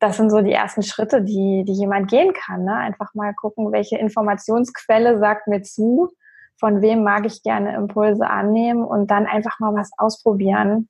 das 0.00 0.16
sind 0.16 0.30
so 0.30 0.40
die 0.40 0.52
ersten 0.52 0.82
Schritte, 0.82 1.22
die, 1.22 1.64
die 1.66 1.72
jemand 1.72 2.08
gehen 2.08 2.32
kann. 2.32 2.64
Ne? 2.64 2.74
Einfach 2.74 3.14
mal 3.14 3.34
gucken, 3.34 3.72
welche 3.72 3.98
Informationsquelle 3.98 5.18
sagt 5.18 5.48
mir 5.48 5.62
zu, 5.62 6.10
von 6.58 6.82
wem 6.82 7.02
mag 7.02 7.26
ich 7.26 7.42
gerne 7.42 7.74
Impulse 7.74 8.28
annehmen 8.28 8.84
und 8.84 9.10
dann 9.10 9.26
einfach 9.26 9.58
mal 9.60 9.74
was 9.74 9.90
ausprobieren, 9.96 10.88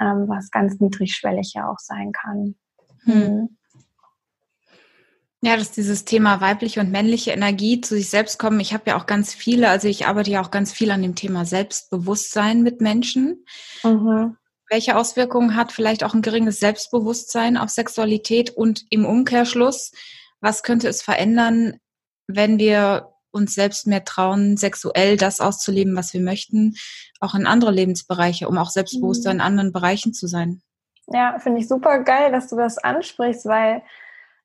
ähm, 0.00 0.28
was 0.28 0.50
ganz 0.50 0.80
niedrigschwellig 0.80 1.52
ja 1.54 1.70
auch 1.70 1.78
sein 1.78 2.12
kann. 2.12 2.54
Hm. 3.04 3.14
hm. 3.14 3.56
Ja, 5.40 5.58
dass 5.58 5.72
dieses 5.72 6.06
Thema 6.06 6.40
weibliche 6.40 6.80
und 6.80 6.90
männliche 6.90 7.32
Energie 7.32 7.82
zu 7.82 7.96
sich 7.96 8.08
selbst 8.08 8.38
kommen. 8.38 8.60
Ich 8.60 8.72
habe 8.72 8.84
ja 8.86 8.96
auch 8.96 9.04
ganz 9.04 9.34
viele, 9.34 9.68
also 9.68 9.88
ich 9.88 10.06
arbeite 10.06 10.30
ja 10.30 10.40
auch 10.40 10.50
ganz 10.50 10.72
viel 10.72 10.90
an 10.90 11.02
dem 11.02 11.16
Thema 11.16 11.44
Selbstbewusstsein 11.44 12.62
mit 12.62 12.80
Menschen. 12.80 13.44
Mhm. 13.82 14.38
Welche 14.70 14.96
Auswirkungen 14.96 15.56
hat 15.56 15.72
vielleicht 15.72 16.04
auch 16.04 16.14
ein 16.14 16.22
geringes 16.22 16.60
Selbstbewusstsein 16.60 17.56
auf 17.56 17.68
Sexualität 17.70 18.50
und 18.50 18.84
im 18.90 19.04
Umkehrschluss, 19.04 19.92
was 20.40 20.62
könnte 20.62 20.88
es 20.88 21.02
verändern, 21.02 21.78
wenn 22.26 22.58
wir 22.58 23.10
uns 23.30 23.54
selbst 23.54 23.86
mehr 23.86 24.04
trauen, 24.04 24.56
sexuell 24.56 25.16
das 25.16 25.40
auszuleben, 25.40 25.96
was 25.96 26.14
wir 26.14 26.20
möchten, 26.20 26.74
auch 27.20 27.34
in 27.34 27.46
andere 27.46 27.72
Lebensbereiche, 27.72 28.48
um 28.48 28.56
auch 28.58 28.70
selbstbewusster 28.70 29.30
mhm. 29.30 29.36
in 29.36 29.40
anderen 29.40 29.72
Bereichen 29.72 30.14
zu 30.14 30.26
sein? 30.26 30.62
Ja, 31.08 31.38
finde 31.38 31.60
ich 31.60 31.68
super 31.68 31.98
geil, 32.00 32.32
dass 32.32 32.48
du 32.48 32.56
das 32.56 32.78
ansprichst, 32.78 33.44
weil 33.44 33.82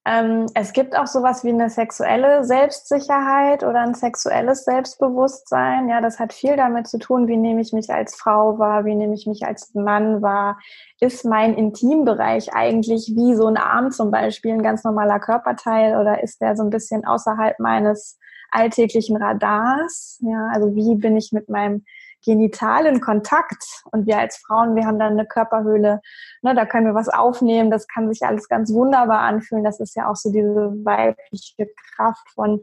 Ähm, 0.06 0.46
es 0.56 0.72
gibt 0.72 0.98
auch 0.98 1.08
sowas 1.08 1.44
wie 1.44 1.50
eine 1.50 1.70
sexuelle 1.70 2.46
Selbstsicherheit 2.46 3.64
oder 3.64 3.82
ein 3.82 3.94
sexuelles 3.94 4.64
Selbstbewusstsein. 4.64 5.90
Ja, 5.90 6.00
das 6.00 6.20
hat 6.20 6.32
viel 6.32 6.56
damit 6.56 6.88
zu 6.88 7.00
tun, 7.00 7.28
wie 7.28 7.36
nehme 7.36 7.62
ich 7.62 7.74
mich 7.74 7.92
als 7.92 8.16
Frau 8.16 8.58
wahr, 8.60 8.86
wie 8.86 8.96
nehme 8.96 9.14
ich 9.14 9.28
mich 9.28 9.46
als 9.46 9.74
Mann 9.74 10.22
wahr. 10.22 10.58
Ist 11.02 11.26
mein 11.26 11.54
Intimbereich 11.54 12.54
eigentlich 12.54 13.12
wie 13.16 13.36
so 13.36 13.48
ein 13.48 13.58
Arm 13.58 13.92
zum 13.92 14.10
Beispiel 14.10 14.54
ein 14.54 14.64
ganz 14.64 14.84
normaler 14.86 15.20
Körperteil 15.20 15.98
oder 15.98 16.24
ist 16.24 16.40
der 16.42 16.56
so 16.56 16.64
ein 16.64 16.70
bisschen 16.70 17.06
außerhalb 17.06 17.60
meines 17.60 18.18
alltäglichen 18.52 19.18
Radars? 19.18 20.18
Ja, 20.22 20.50
also 20.54 20.74
wie 20.76 20.96
bin 20.96 21.18
ich 21.18 21.32
mit 21.34 21.50
meinem 21.50 21.84
genitalen 22.24 23.02
Kontakt. 23.02 23.64
Und 23.92 24.06
wir 24.06 24.20
als 24.20 24.38
Frauen, 24.38 24.76
wir 24.76 24.86
haben 24.86 25.00
dann 25.00 25.14
eine 25.14 25.26
Körperhöhle, 25.26 26.02
ne, 26.42 26.56
da 26.56 26.66
können 26.66 26.86
wir 26.86 26.96
was 26.96 27.10
aufnehmen, 27.10 27.72
das 27.72 27.88
kann 27.88 28.12
sich 28.12 28.24
alles 28.24 28.48
ganz 28.48 28.74
wunderbar 28.74 29.20
anfühlen. 29.20 29.64
Das 29.64 29.80
ist 29.80 29.96
ja 29.96 30.10
auch 30.10 30.16
so 30.16 30.32
diese 30.32 30.74
weibliche 30.84 31.68
Kraft 31.96 32.30
von 32.34 32.62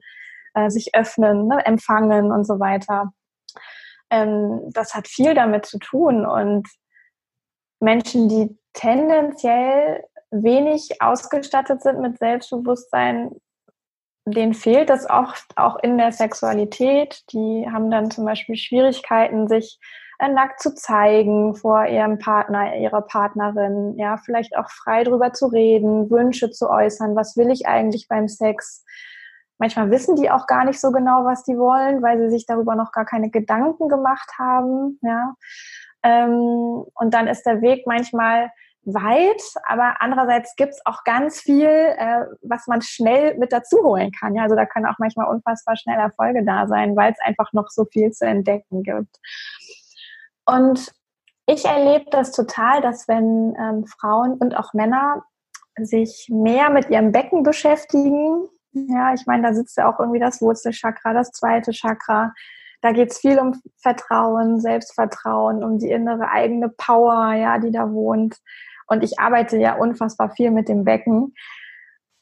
äh, 0.54 0.70
sich 0.70 0.94
öffnen, 0.94 1.46
ne, 1.48 1.64
empfangen 1.64 2.32
und 2.32 2.44
so 2.44 2.60
weiter. 2.60 3.12
Ähm, 4.10 4.60
das 4.72 4.94
hat 4.94 5.08
viel 5.08 5.34
damit 5.34 5.66
zu 5.66 5.78
tun. 5.78 6.26
Und 6.26 6.68
Menschen, 7.80 8.28
die 8.28 8.58
tendenziell 8.72 10.04
wenig 10.30 11.00
ausgestattet 11.00 11.82
sind 11.82 12.00
mit 12.00 12.18
Selbstbewusstsein, 12.18 13.30
denen 14.26 14.54
fehlt 14.54 14.90
das 14.90 15.08
oft 15.08 15.46
auch 15.56 15.76
in 15.82 15.98
der 15.98 16.12
Sexualität. 16.12 17.22
Die 17.32 17.66
haben 17.70 17.90
dann 17.90 18.10
zum 18.10 18.24
Beispiel 18.24 18.56
Schwierigkeiten, 18.56 19.48
sich 19.48 19.78
äh, 20.18 20.28
nackt 20.28 20.60
zu 20.60 20.74
zeigen 20.74 21.54
vor 21.54 21.86
ihrem 21.86 22.18
Partner, 22.18 22.74
ihrer 22.76 23.02
Partnerin, 23.02 23.96
ja, 23.98 24.16
vielleicht 24.16 24.56
auch 24.56 24.68
frei 24.70 25.04
drüber 25.04 25.32
zu 25.32 25.46
reden, 25.46 26.10
Wünsche 26.10 26.50
zu 26.50 26.68
äußern, 26.68 27.14
was 27.14 27.36
will 27.36 27.50
ich 27.50 27.68
eigentlich 27.68 28.08
beim 28.08 28.26
Sex? 28.26 28.84
Manchmal 29.58 29.90
wissen 29.90 30.16
die 30.16 30.30
auch 30.30 30.46
gar 30.46 30.64
nicht 30.64 30.80
so 30.80 30.90
genau, 30.90 31.24
was 31.24 31.44
die 31.44 31.56
wollen, 31.56 32.02
weil 32.02 32.18
sie 32.18 32.30
sich 32.30 32.46
darüber 32.46 32.74
noch 32.74 32.92
gar 32.92 33.04
keine 33.04 33.30
Gedanken 33.30 33.88
gemacht 33.88 34.32
haben, 34.38 34.98
ja. 35.02 35.34
Ähm, 36.02 36.84
und 36.94 37.14
dann 37.14 37.26
ist 37.26 37.44
der 37.46 37.62
Weg 37.62 37.86
manchmal 37.86 38.50
weit, 38.86 39.42
aber 39.64 39.96
andererseits 40.00 40.54
gibt's 40.56 40.80
auch 40.84 41.02
ganz 41.04 41.40
viel, 41.40 41.68
äh, 41.68 42.24
was 42.42 42.66
man 42.68 42.82
schnell 42.82 43.36
mit 43.36 43.52
dazu 43.52 43.78
holen 43.82 44.12
kann. 44.12 44.34
Ja, 44.34 44.44
also 44.44 44.54
da 44.54 44.64
können 44.64 44.86
auch 44.86 44.98
manchmal 44.98 45.26
unfassbar 45.26 45.76
schnell 45.76 45.98
Erfolge 45.98 46.44
da 46.44 46.68
sein, 46.68 46.96
weil 46.96 47.12
es 47.12 47.18
einfach 47.20 47.52
noch 47.52 47.68
so 47.68 47.84
viel 47.84 48.12
zu 48.12 48.24
entdecken 48.26 48.84
gibt. 48.84 49.16
Und 50.46 50.92
ich 51.46 51.64
erlebe 51.64 52.06
das 52.10 52.30
total, 52.30 52.80
dass 52.80 53.08
wenn 53.08 53.56
ähm, 53.58 53.86
Frauen 53.86 54.34
und 54.34 54.56
auch 54.56 54.72
Männer 54.72 55.24
sich 55.78 56.28
mehr 56.30 56.70
mit 56.70 56.88
ihrem 56.88 57.12
Becken 57.12 57.42
beschäftigen, 57.42 58.48
ja, 58.72 59.14
ich 59.14 59.26
meine, 59.26 59.48
da 59.48 59.54
sitzt 59.54 59.76
ja 59.76 59.90
auch 59.92 59.98
irgendwie 59.98 60.20
das 60.20 60.40
Wurzelchakra, 60.40 61.12
das 61.12 61.32
zweite 61.32 61.72
Chakra. 61.72 62.32
Da 62.82 62.92
geht's 62.92 63.18
viel 63.18 63.38
um 63.38 63.60
Vertrauen, 63.78 64.60
Selbstvertrauen, 64.60 65.64
um 65.64 65.78
die 65.78 65.90
innere 65.90 66.28
eigene 66.28 66.68
Power, 66.68 67.32
ja, 67.32 67.58
die 67.58 67.72
da 67.72 67.90
wohnt 67.90 68.36
und 68.86 69.02
ich 69.02 69.18
arbeite 69.18 69.56
ja 69.58 69.76
unfassbar 69.76 70.30
viel 70.30 70.50
mit 70.50 70.68
dem 70.68 70.84
Becken, 70.84 71.34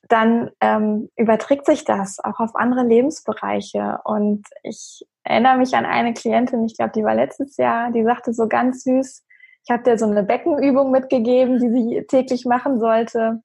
dann 0.08 0.50
ähm, 0.60 1.08
überträgt 1.16 1.66
sich 1.66 1.84
das 1.84 2.18
auch 2.22 2.38
auf 2.40 2.56
andere 2.56 2.84
Lebensbereiche. 2.84 4.00
Und 4.04 4.46
ich 4.62 5.06
erinnere 5.22 5.56
mich 5.56 5.74
an 5.74 5.86
eine 5.86 6.12
Klientin, 6.12 6.64
ich 6.64 6.76
glaube, 6.76 6.92
die 6.94 7.04
war 7.04 7.14
letztes 7.14 7.56
Jahr, 7.56 7.90
die 7.90 8.04
sagte 8.04 8.32
so 8.34 8.46
ganz 8.48 8.84
süß, 8.84 9.24
ich 9.66 9.70
habe 9.70 9.82
dir 9.82 9.96
so 9.96 10.04
eine 10.04 10.22
Beckenübung 10.22 10.90
mitgegeben, 10.90 11.58
die 11.58 11.70
sie 11.70 12.06
täglich 12.06 12.44
machen 12.44 12.78
sollte. 12.78 13.42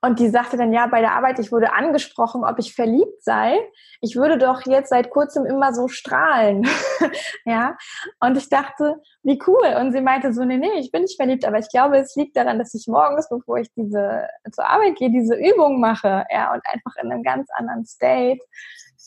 Und 0.00 0.20
die 0.20 0.28
sagte 0.28 0.56
dann, 0.56 0.72
ja, 0.72 0.86
bei 0.86 1.00
der 1.00 1.12
Arbeit, 1.12 1.40
ich 1.40 1.50
wurde 1.50 1.72
angesprochen, 1.72 2.44
ob 2.44 2.58
ich 2.58 2.74
verliebt 2.74 3.22
sei. 3.24 3.58
Ich 4.00 4.14
würde 4.14 4.38
doch 4.38 4.64
jetzt 4.64 4.90
seit 4.90 5.10
kurzem 5.10 5.44
immer 5.44 5.74
so 5.74 5.88
strahlen. 5.88 6.68
ja. 7.44 7.76
Und 8.20 8.36
ich 8.36 8.48
dachte, 8.48 9.00
wie 9.24 9.40
cool. 9.46 9.76
Und 9.80 9.90
sie 9.92 10.00
meinte 10.00 10.32
so, 10.32 10.44
nee, 10.44 10.56
nee, 10.56 10.78
ich 10.78 10.92
bin 10.92 11.02
nicht 11.02 11.16
verliebt, 11.16 11.44
aber 11.44 11.58
ich 11.58 11.68
glaube, 11.68 11.98
es 11.98 12.14
liegt 12.14 12.36
daran, 12.36 12.58
dass 12.58 12.74
ich 12.74 12.86
morgens, 12.86 13.28
bevor 13.28 13.58
ich 13.58 13.72
diese 13.74 14.28
zur 14.52 14.68
Arbeit 14.68 14.96
gehe, 14.96 15.10
diese 15.10 15.34
Übung 15.34 15.80
mache. 15.80 16.24
Ja, 16.30 16.52
und 16.52 16.62
einfach 16.72 17.02
in 17.02 17.10
einem 17.10 17.24
ganz 17.24 17.48
anderen 17.56 17.84
State 17.84 18.40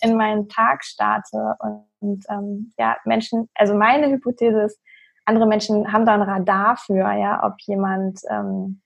in 0.01 0.17
meinen 0.17 0.49
Tag 0.49 0.83
starte. 0.83 1.55
Und, 1.59 1.85
und 1.99 2.25
ähm, 2.29 2.73
ja, 2.77 2.97
Menschen, 3.05 3.49
also 3.55 3.75
meine 3.75 4.09
Hypothese 4.09 4.63
ist, 4.63 4.79
andere 5.25 5.47
Menschen 5.47 5.93
haben 5.93 6.05
da 6.05 6.15
ein 6.15 6.21
Radar 6.21 6.75
für, 6.75 6.95
ja, 6.95 7.43
ob 7.43 7.53
jemand 7.61 8.19
ähm, 8.29 8.81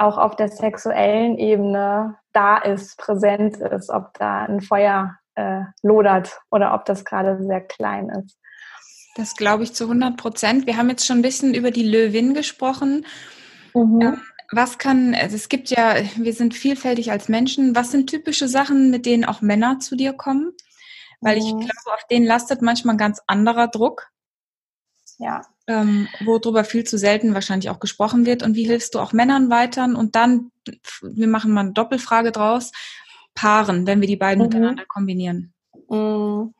auch 0.00 0.16
auf 0.16 0.34
der 0.34 0.48
sexuellen 0.48 1.36
Ebene 1.36 2.16
da 2.32 2.58
ist, 2.58 2.96
präsent 2.96 3.58
ist, 3.58 3.90
ob 3.90 4.14
da 4.14 4.44
ein 4.44 4.60
Feuer 4.60 5.16
äh, 5.34 5.62
lodert 5.82 6.40
oder 6.50 6.74
ob 6.74 6.84
das 6.86 7.04
gerade 7.04 7.42
sehr 7.42 7.60
klein 7.60 8.08
ist. 8.08 8.38
Das 9.16 9.36
glaube 9.36 9.64
ich 9.64 9.74
zu 9.74 9.84
100 9.84 10.16
Prozent. 10.16 10.66
Wir 10.66 10.76
haben 10.76 10.88
jetzt 10.88 11.06
schon 11.06 11.18
ein 11.18 11.22
bisschen 11.22 11.54
über 11.54 11.70
die 11.70 11.86
Löwin 11.86 12.32
gesprochen. 12.32 13.04
Mhm. 13.74 14.00
Ähm, 14.00 14.22
was 14.52 14.78
kann, 14.78 15.14
also 15.14 15.36
es 15.36 15.48
gibt 15.48 15.68
ja, 15.70 15.96
wir 16.16 16.32
sind 16.32 16.54
vielfältig 16.54 17.12
als 17.12 17.28
Menschen. 17.28 17.76
Was 17.76 17.90
sind 17.90 18.08
typische 18.08 18.48
Sachen, 18.48 18.90
mit 18.90 19.06
denen 19.06 19.24
auch 19.24 19.42
Männer 19.42 19.80
zu 19.80 19.96
dir 19.96 20.12
kommen? 20.12 20.52
Weil 21.20 21.36
mhm. 21.36 21.42
ich 21.42 21.50
glaube, 21.50 21.94
auf 21.94 22.06
denen 22.10 22.26
lastet 22.26 22.62
manchmal 22.62 22.94
ein 22.94 22.98
ganz 22.98 23.20
anderer 23.26 23.68
Druck. 23.68 24.08
Ja 25.20 25.42
ähm, 25.70 26.08
worüber 26.24 26.64
viel 26.64 26.84
zu 26.84 26.98
selten 26.98 27.32
wahrscheinlich 27.32 27.70
auch 27.70 27.80
gesprochen 27.80 28.26
wird. 28.26 28.42
Und 28.42 28.56
wie 28.56 28.64
hilfst 28.64 28.94
du 28.94 28.98
auch 28.98 29.12
Männern 29.12 29.50
weiter? 29.50 29.84
Und 29.84 30.16
dann, 30.16 30.50
wir 31.00 31.28
machen 31.28 31.52
mal 31.52 31.60
eine 31.60 31.72
Doppelfrage 31.72 32.32
draus, 32.32 32.72
Paaren, 33.34 33.86
wenn 33.86 34.00
wir 34.00 34.08
die 34.08 34.16
beiden 34.16 34.42
mhm. 34.42 34.48
miteinander 34.48 34.84
kombinieren. 34.86 35.54
Mhm. 35.88 36.54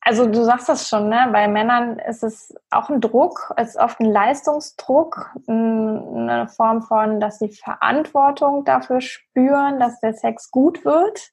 Also 0.00 0.26
du 0.26 0.42
sagst 0.44 0.68
das 0.68 0.88
schon, 0.88 1.10
ne? 1.10 1.28
bei 1.32 1.48
Männern 1.48 1.98
ist 1.98 2.22
es 2.22 2.54
auch 2.70 2.88
ein 2.88 3.00
Druck, 3.00 3.52
es 3.56 3.70
ist 3.70 3.76
oft 3.76 4.00
ein 4.00 4.10
Leistungsdruck, 4.10 5.34
eine 5.46 6.48
Form 6.48 6.82
von, 6.82 7.20
dass 7.20 7.38
sie 7.38 7.50
Verantwortung 7.50 8.64
dafür 8.64 9.02
spüren, 9.02 9.78
dass 9.78 10.00
der 10.00 10.14
Sex 10.14 10.50
gut 10.50 10.84
wird, 10.86 11.30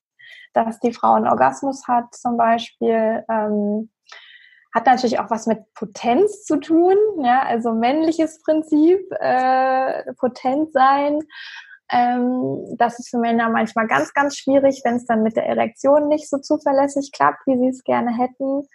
dass 0.53 0.79
die 0.81 0.91
Frau 0.91 1.13
einen 1.13 1.27
Orgasmus 1.27 1.87
hat 1.87 2.13
zum 2.15 2.35
Beispiel. 2.35 3.23
Ähm, 3.29 3.91
hat 4.75 4.85
natürlich 4.85 5.19
auch 5.19 5.29
was 5.29 5.47
mit 5.47 5.73
Potenz 5.73 6.43
zu 6.43 6.57
tun, 6.57 6.97
ja, 7.23 7.43
also 7.43 7.71
männliches 7.71 8.41
Prinzip, 8.43 8.99
äh, 9.19 10.13
potent 10.19 10.73
sein. 10.73 11.19
Ähm, 11.89 12.75
das 12.77 12.99
ist 12.99 13.09
für 13.09 13.19
Männer 13.19 13.49
manchmal 13.49 13.87
ganz, 13.87 14.13
ganz 14.13 14.35
schwierig, 14.35 14.81
wenn 14.83 14.95
es 14.95 15.05
dann 15.05 15.23
mit 15.23 15.37
der 15.37 15.45
Erektion 15.45 16.09
nicht 16.09 16.29
so 16.29 16.39
zuverlässig 16.39 17.11
klappt, 17.13 17.47
wie 17.47 17.57
sie 17.57 17.69
es 17.69 17.85
gerne 17.85 18.17
hätten. 18.17 18.67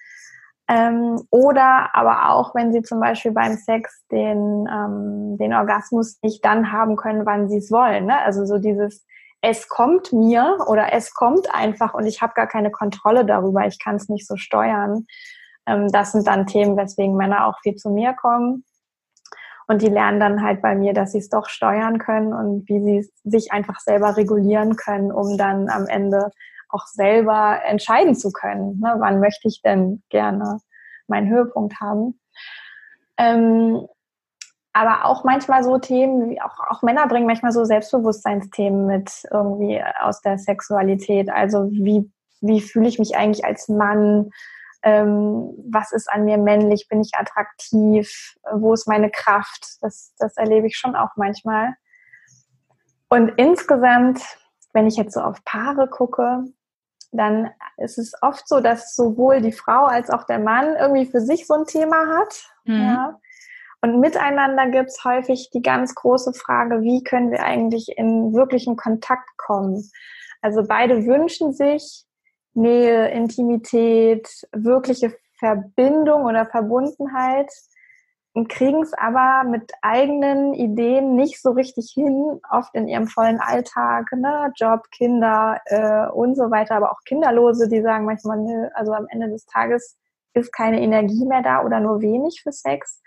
Ähm, 0.68 1.20
oder 1.30 1.90
aber 1.94 2.30
auch, 2.30 2.54
wenn 2.54 2.72
sie 2.72 2.80
zum 2.80 3.00
Beispiel 3.00 3.32
beim 3.32 3.56
Sex 3.56 4.06
den, 4.10 4.66
ähm, 4.72 5.36
den 5.36 5.52
Orgasmus 5.52 6.18
nicht 6.22 6.42
dann 6.46 6.72
haben 6.72 6.96
können, 6.96 7.26
wann 7.26 7.50
sie 7.50 7.58
es 7.58 7.70
wollen. 7.70 8.06
Ne? 8.06 8.18
Also 8.22 8.46
so 8.46 8.56
dieses, 8.56 9.04
es 9.42 9.68
kommt 9.68 10.14
mir 10.14 10.56
oder 10.66 10.94
es 10.94 11.12
kommt 11.12 11.52
einfach 11.54 11.92
und 11.92 12.06
ich 12.06 12.22
habe 12.22 12.32
gar 12.34 12.46
keine 12.46 12.70
Kontrolle 12.70 13.26
darüber, 13.26 13.66
ich 13.66 13.78
kann 13.78 13.96
es 13.96 14.08
nicht 14.08 14.26
so 14.26 14.36
steuern. 14.36 15.06
Ähm, 15.70 15.88
das 15.88 16.12
sind 16.12 16.26
dann 16.26 16.46
Themen, 16.46 16.76
weswegen 16.76 17.16
Männer 17.16 17.46
auch 17.46 17.58
viel 17.62 17.76
zu 17.76 17.90
mir 17.90 18.12
kommen. 18.14 18.64
Und 19.66 19.82
die 19.82 19.88
lernen 19.88 20.18
dann 20.18 20.42
halt 20.42 20.62
bei 20.62 20.74
mir, 20.74 20.92
dass 20.92 21.12
sie 21.12 21.18
es 21.18 21.28
doch 21.28 21.48
steuern 21.48 21.98
können 21.98 22.32
und 22.32 22.68
wie 22.68 22.80
sie 22.80 23.12
sich 23.22 23.52
einfach 23.52 23.78
selber 23.78 24.16
regulieren 24.16 24.74
können, 24.74 25.12
um 25.12 25.38
dann 25.38 25.68
am 25.68 25.86
Ende 25.86 26.32
auch 26.68 26.86
selber 26.86 27.60
entscheiden 27.64 28.16
zu 28.16 28.32
können. 28.32 28.80
Ne? 28.80 28.96
Wann 28.98 29.20
möchte 29.20 29.46
ich 29.46 29.62
denn 29.62 30.02
gerne 30.08 30.58
meinen 31.06 31.28
Höhepunkt 31.28 31.80
haben? 31.80 32.18
Ähm, 33.16 33.86
aber 34.72 35.04
auch 35.04 35.22
manchmal 35.24 35.62
so 35.62 35.78
Themen, 35.78 36.36
auch, 36.40 36.58
auch 36.68 36.82
Männer 36.82 37.06
bringen 37.06 37.26
manchmal 37.26 37.52
so 37.52 37.64
Selbstbewusstseinsthemen 37.64 38.86
mit 38.86 39.24
irgendwie 39.30 39.80
aus 40.00 40.20
der 40.20 40.38
Sexualität. 40.38 41.30
Also 41.30 41.70
wie, 41.70 42.10
wie 42.40 42.60
fühle 42.60 42.88
ich 42.88 42.98
mich 42.98 43.16
eigentlich 43.16 43.44
als 43.44 43.68
Mann? 43.68 44.30
Ähm, 44.82 45.52
was 45.70 45.92
ist 45.92 46.10
an 46.10 46.24
mir 46.24 46.38
männlich, 46.38 46.88
bin 46.88 47.00
ich 47.00 47.12
attraktiv, 47.14 48.36
wo 48.52 48.72
ist 48.72 48.88
meine 48.88 49.10
Kraft, 49.10 49.78
das, 49.82 50.14
das 50.18 50.36
erlebe 50.36 50.66
ich 50.66 50.76
schon 50.76 50.96
auch 50.96 51.10
manchmal. 51.16 51.74
Und 53.08 53.30
insgesamt, 53.36 54.22
wenn 54.72 54.86
ich 54.86 54.96
jetzt 54.96 55.14
so 55.14 55.20
auf 55.20 55.44
Paare 55.44 55.88
gucke, 55.88 56.44
dann 57.12 57.50
ist 57.76 57.98
es 57.98 58.12
oft 58.22 58.46
so, 58.48 58.60
dass 58.60 58.94
sowohl 58.94 59.40
die 59.40 59.52
Frau 59.52 59.84
als 59.84 60.10
auch 60.10 60.24
der 60.24 60.38
Mann 60.38 60.76
irgendwie 60.76 61.06
für 61.06 61.20
sich 61.20 61.46
so 61.46 61.54
ein 61.54 61.66
Thema 61.66 62.18
hat. 62.18 62.44
Mhm. 62.64 62.80
Ja. 62.80 63.20
Und 63.82 63.98
miteinander 63.98 64.68
gibt 64.68 64.90
es 64.90 65.04
häufig 65.04 65.50
die 65.52 65.62
ganz 65.62 65.94
große 65.94 66.34
Frage, 66.34 66.82
wie 66.82 67.02
können 67.02 67.30
wir 67.30 67.42
eigentlich 67.42 67.96
in 67.96 68.32
wirklichen 68.32 68.76
Kontakt 68.76 69.28
kommen? 69.38 69.90
Also 70.42 70.62
beide 70.66 71.06
wünschen 71.06 71.52
sich 71.52 72.04
Nähe, 72.54 73.08
Intimität, 73.10 74.28
wirkliche 74.52 75.14
Verbindung 75.38 76.24
oder 76.24 76.46
Verbundenheit. 76.46 77.50
und 78.32 78.48
kriegen 78.48 78.82
es 78.82 78.92
aber 78.92 79.42
mit 79.48 79.72
eigenen 79.82 80.54
Ideen 80.54 81.16
nicht 81.16 81.42
so 81.42 81.50
richtig 81.50 81.90
hin, 81.92 82.40
oft 82.48 82.74
in 82.76 82.86
ihrem 82.86 83.08
vollen 83.08 83.40
Alltag, 83.40 84.06
ne? 84.12 84.52
Job, 84.54 84.88
Kinder 84.92 85.60
äh, 85.66 86.06
und 86.12 86.36
so 86.36 86.50
weiter, 86.50 86.76
aber 86.76 86.92
auch 86.92 87.00
Kinderlose, 87.04 87.68
die 87.68 87.82
sagen 87.82 88.04
manchmal, 88.04 88.38
nö, 88.38 88.68
also 88.74 88.92
am 88.92 89.06
Ende 89.08 89.28
des 89.28 89.46
Tages 89.46 89.98
ist 90.34 90.52
keine 90.52 90.80
Energie 90.80 91.24
mehr 91.26 91.42
da 91.42 91.64
oder 91.64 91.80
nur 91.80 92.00
wenig 92.02 92.42
für 92.42 92.52
Sex. 92.52 93.02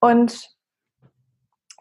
Und 0.00 0.50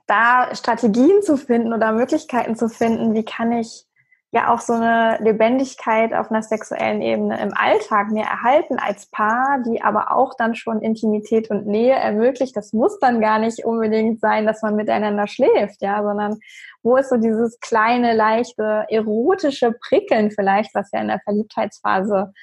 da 0.05 0.53
Strategien 0.55 1.21
zu 1.23 1.37
finden 1.37 1.73
oder 1.73 1.91
Möglichkeiten 1.91 2.55
zu 2.55 2.69
finden, 2.69 3.13
wie 3.15 3.25
kann 3.25 3.51
ich 3.51 3.85
ja 4.31 4.53
auch 4.53 4.59
so 4.59 4.73
eine 4.73 5.17
Lebendigkeit 5.21 6.13
auf 6.13 6.29
einer 6.29 6.43
sexuellen 6.43 7.01
Ebene 7.01 7.39
im 7.41 7.53
Alltag 7.55 8.11
mir 8.11 8.25
erhalten 8.25 8.77
als 8.77 9.05
Paar, 9.05 9.63
die 9.65 9.81
aber 9.81 10.11
auch 10.11 10.33
dann 10.37 10.53
schon 10.53 10.81
Intimität 10.81 11.49
und 11.49 11.65
Nähe 11.65 11.95
ermöglicht. 11.95 12.55
Das 12.57 12.73
muss 12.73 12.99
dann 12.99 13.21
gar 13.21 13.39
nicht 13.39 13.63
unbedingt 13.63 14.19
sein, 14.19 14.45
dass 14.45 14.61
man 14.61 14.75
miteinander 14.75 15.27
schläft, 15.27 15.81
ja, 15.81 16.03
sondern 16.03 16.39
wo 16.83 16.97
ist 16.97 17.09
so 17.09 17.15
dieses 17.15 17.59
kleine, 17.61 18.13
leichte, 18.13 18.85
erotische 18.89 19.71
Prickeln 19.71 20.31
vielleicht, 20.31 20.75
was 20.75 20.91
ja 20.91 20.99
in 20.99 21.07
der 21.07 21.21
Verliebtheitsphase 21.23 22.33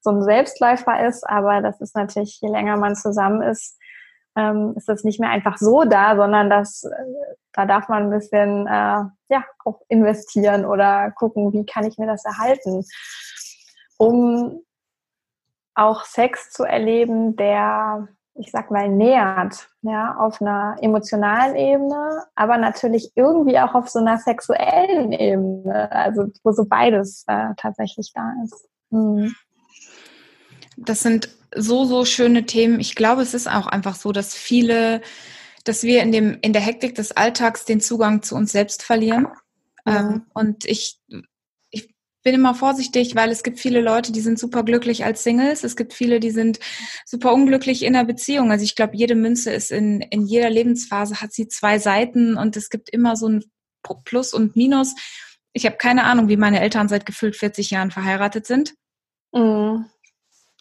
so 0.00 0.10
ein 0.10 0.22
Selbstläufer 0.22 1.06
ist, 1.06 1.28
aber 1.28 1.60
das 1.60 1.80
ist 1.80 1.94
natürlich, 1.94 2.38
je 2.40 2.48
länger 2.48 2.76
man 2.76 2.94
zusammen 2.94 3.42
ist, 3.42 3.78
ähm, 4.36 4.74
ist 4.76 4.88
das 4.88 5.04
nicht 5.04 5.20
mehr 5.20 5.30
einfach 5.30 5.58
so 5.58 5.84
da, 5.84 6.16
sondern 6.16 6.50
das, 6.50 6.84
äh, 6.84 7.34
da 7.52 7.66
darf 7.66 7.88
man 7.88 8.04
ein 8.04 8.10
bisschen 8.10 8.66
äh, 8.66 9.04
ja 9.28 9.44
auch 9.64 9.80
investieren 9.88 10.64
oder 10.64 11.10
gucken, 11.12 11.52
wie 11.52 11.66
kann 11.66 11.84
ich 11.84 11.98
mir 11.98 12.06
das 12.06 12.24
erhalten, 12.24 12.84
um 13.98 14.60
auch 15.74 16.04
Sex 16.04 16.50
zu 16.50 16.64
erleben, 16.64 17.36
der 17.36 18.08
ich 18.36 18.50
sag 18.50 18.70
mal 18.70 18.88
nähert, 18.88 19.68
ja, 19.82 20.16
auf 20.16 20.40
einer 20.40 20.76
emotionalen 20.80 21.54
Ebene, 21.54 22.24
aber 22.34 22.58
natürlich 22.58 23.12
irgendwie 23.14 23.58
auch 23.60 23.74
auf 23.74 23.88
so 23.88 24.00
einer 24.00 24.18
sexuellen 24.18 25.12
Ebene, 25.12 25.90
also 25.92 26.26
wo 26.42 26.50
so 26.50 26.64
beides 26.64 27.24
äh, 27.28 27.50
tatsächlich 27.56 28.12
da 28.12 28.32
ist. 28.44 28.68
Mhm. 28.90 29.34
Das 30.76 31.02
sind 31.02 31.28
so, 31.54 31.84
so 31.84 32.04
schöne 32.04 32.46
Themen. 32.46 32.80
Ich 32.80 32.94
glaube, 32.94 33.22
es 33.22 33.34
ist 33.34 33.48
auch 33.48 33.66
einfach 33.66 33.94
so, 33.96 34.12
dass 34.12 34.34
viele, 34.34 35.02
dass 35.64 35.82
wir 35.82 36.02
in 36.02 36.12
dem, 36.12 36.38
in 36.42 36.52
der 36.52 36.62
Hektik 36.62 36.94
des 36.94 37.12
Alltags 37.12 37.64
den 37.64 37.80
Zugang 37.80 38.22
zu 38.22 38.34
uns 38.34 38.52
selbst 38.52 38.82
verlieren. 38.82 39.28
Ja. 39.86 40.00
Ähm, 40.00 40.26
und 40.34 40.64
ich, 40.64 40.98
ich 41.70 41.94
bin 42.22 42.34
immer 42.34 42.54
vorsichtig, 42.54 43.14
weil 43.14 43.30
es 43.30 43.42
gibt 43.42 43.60
viele 43.60 43.80
Leute, 43.80 44.12
die 44.12 44.20
sind 44.20 44.38
super 44.38 44.62
glücklich 44.62 45.04
als 45.04 45.22
Singles. 45.22 45.64
Es 45.64 45.76
gibt 45.76 45.92
viele, 45.92 46.20
die 46.20 46.30
sind 46.30 46.58
super 47.04 47.32
unglücklich 47.32 47.82
in 47.82 47.94
einer 47.94 48.04
Beziehung. 48.04 48.50
Also 48.50 48.64
ich 48.64 48.74
glaube, 48.74 48.96
jede 48.96 49.14
Münze 49.14 49.52
ist 49.52 49.70
in, 49.70 50.00
in 50.00 50.26
jeder 50.26 50.50
Lebensphase 50.50 51.20
hat 51.20 51.32
sie 51.32 51.48
zwei 51.48 51.78
Seiten 51.78 52.36
und 52.36 52.56
es 52.56 52.70
gibt 52.70 52.90
immer 52.90 53.16
so 53.16 53.28
ein 53.28 53.44
Plus 54.04 54.32
und 54.32 54.56
Minus. 54.56 54.94
Ich 55.52 55.66
habe 55.66 55.76
keine 55.76 56.04
Ahnung, 56.04 56.28
wie 56.28 56.38
meine 56.38 56.60
Eltern 56.60 56.88
seit 56.88 57.06
gefühlt 57.06 57.36
40 57.36 57.70
Jahren 57.70 57.90
verheiratet 57.90 58.46
sind. 58.46 58.74
Mhm 59.32 59.84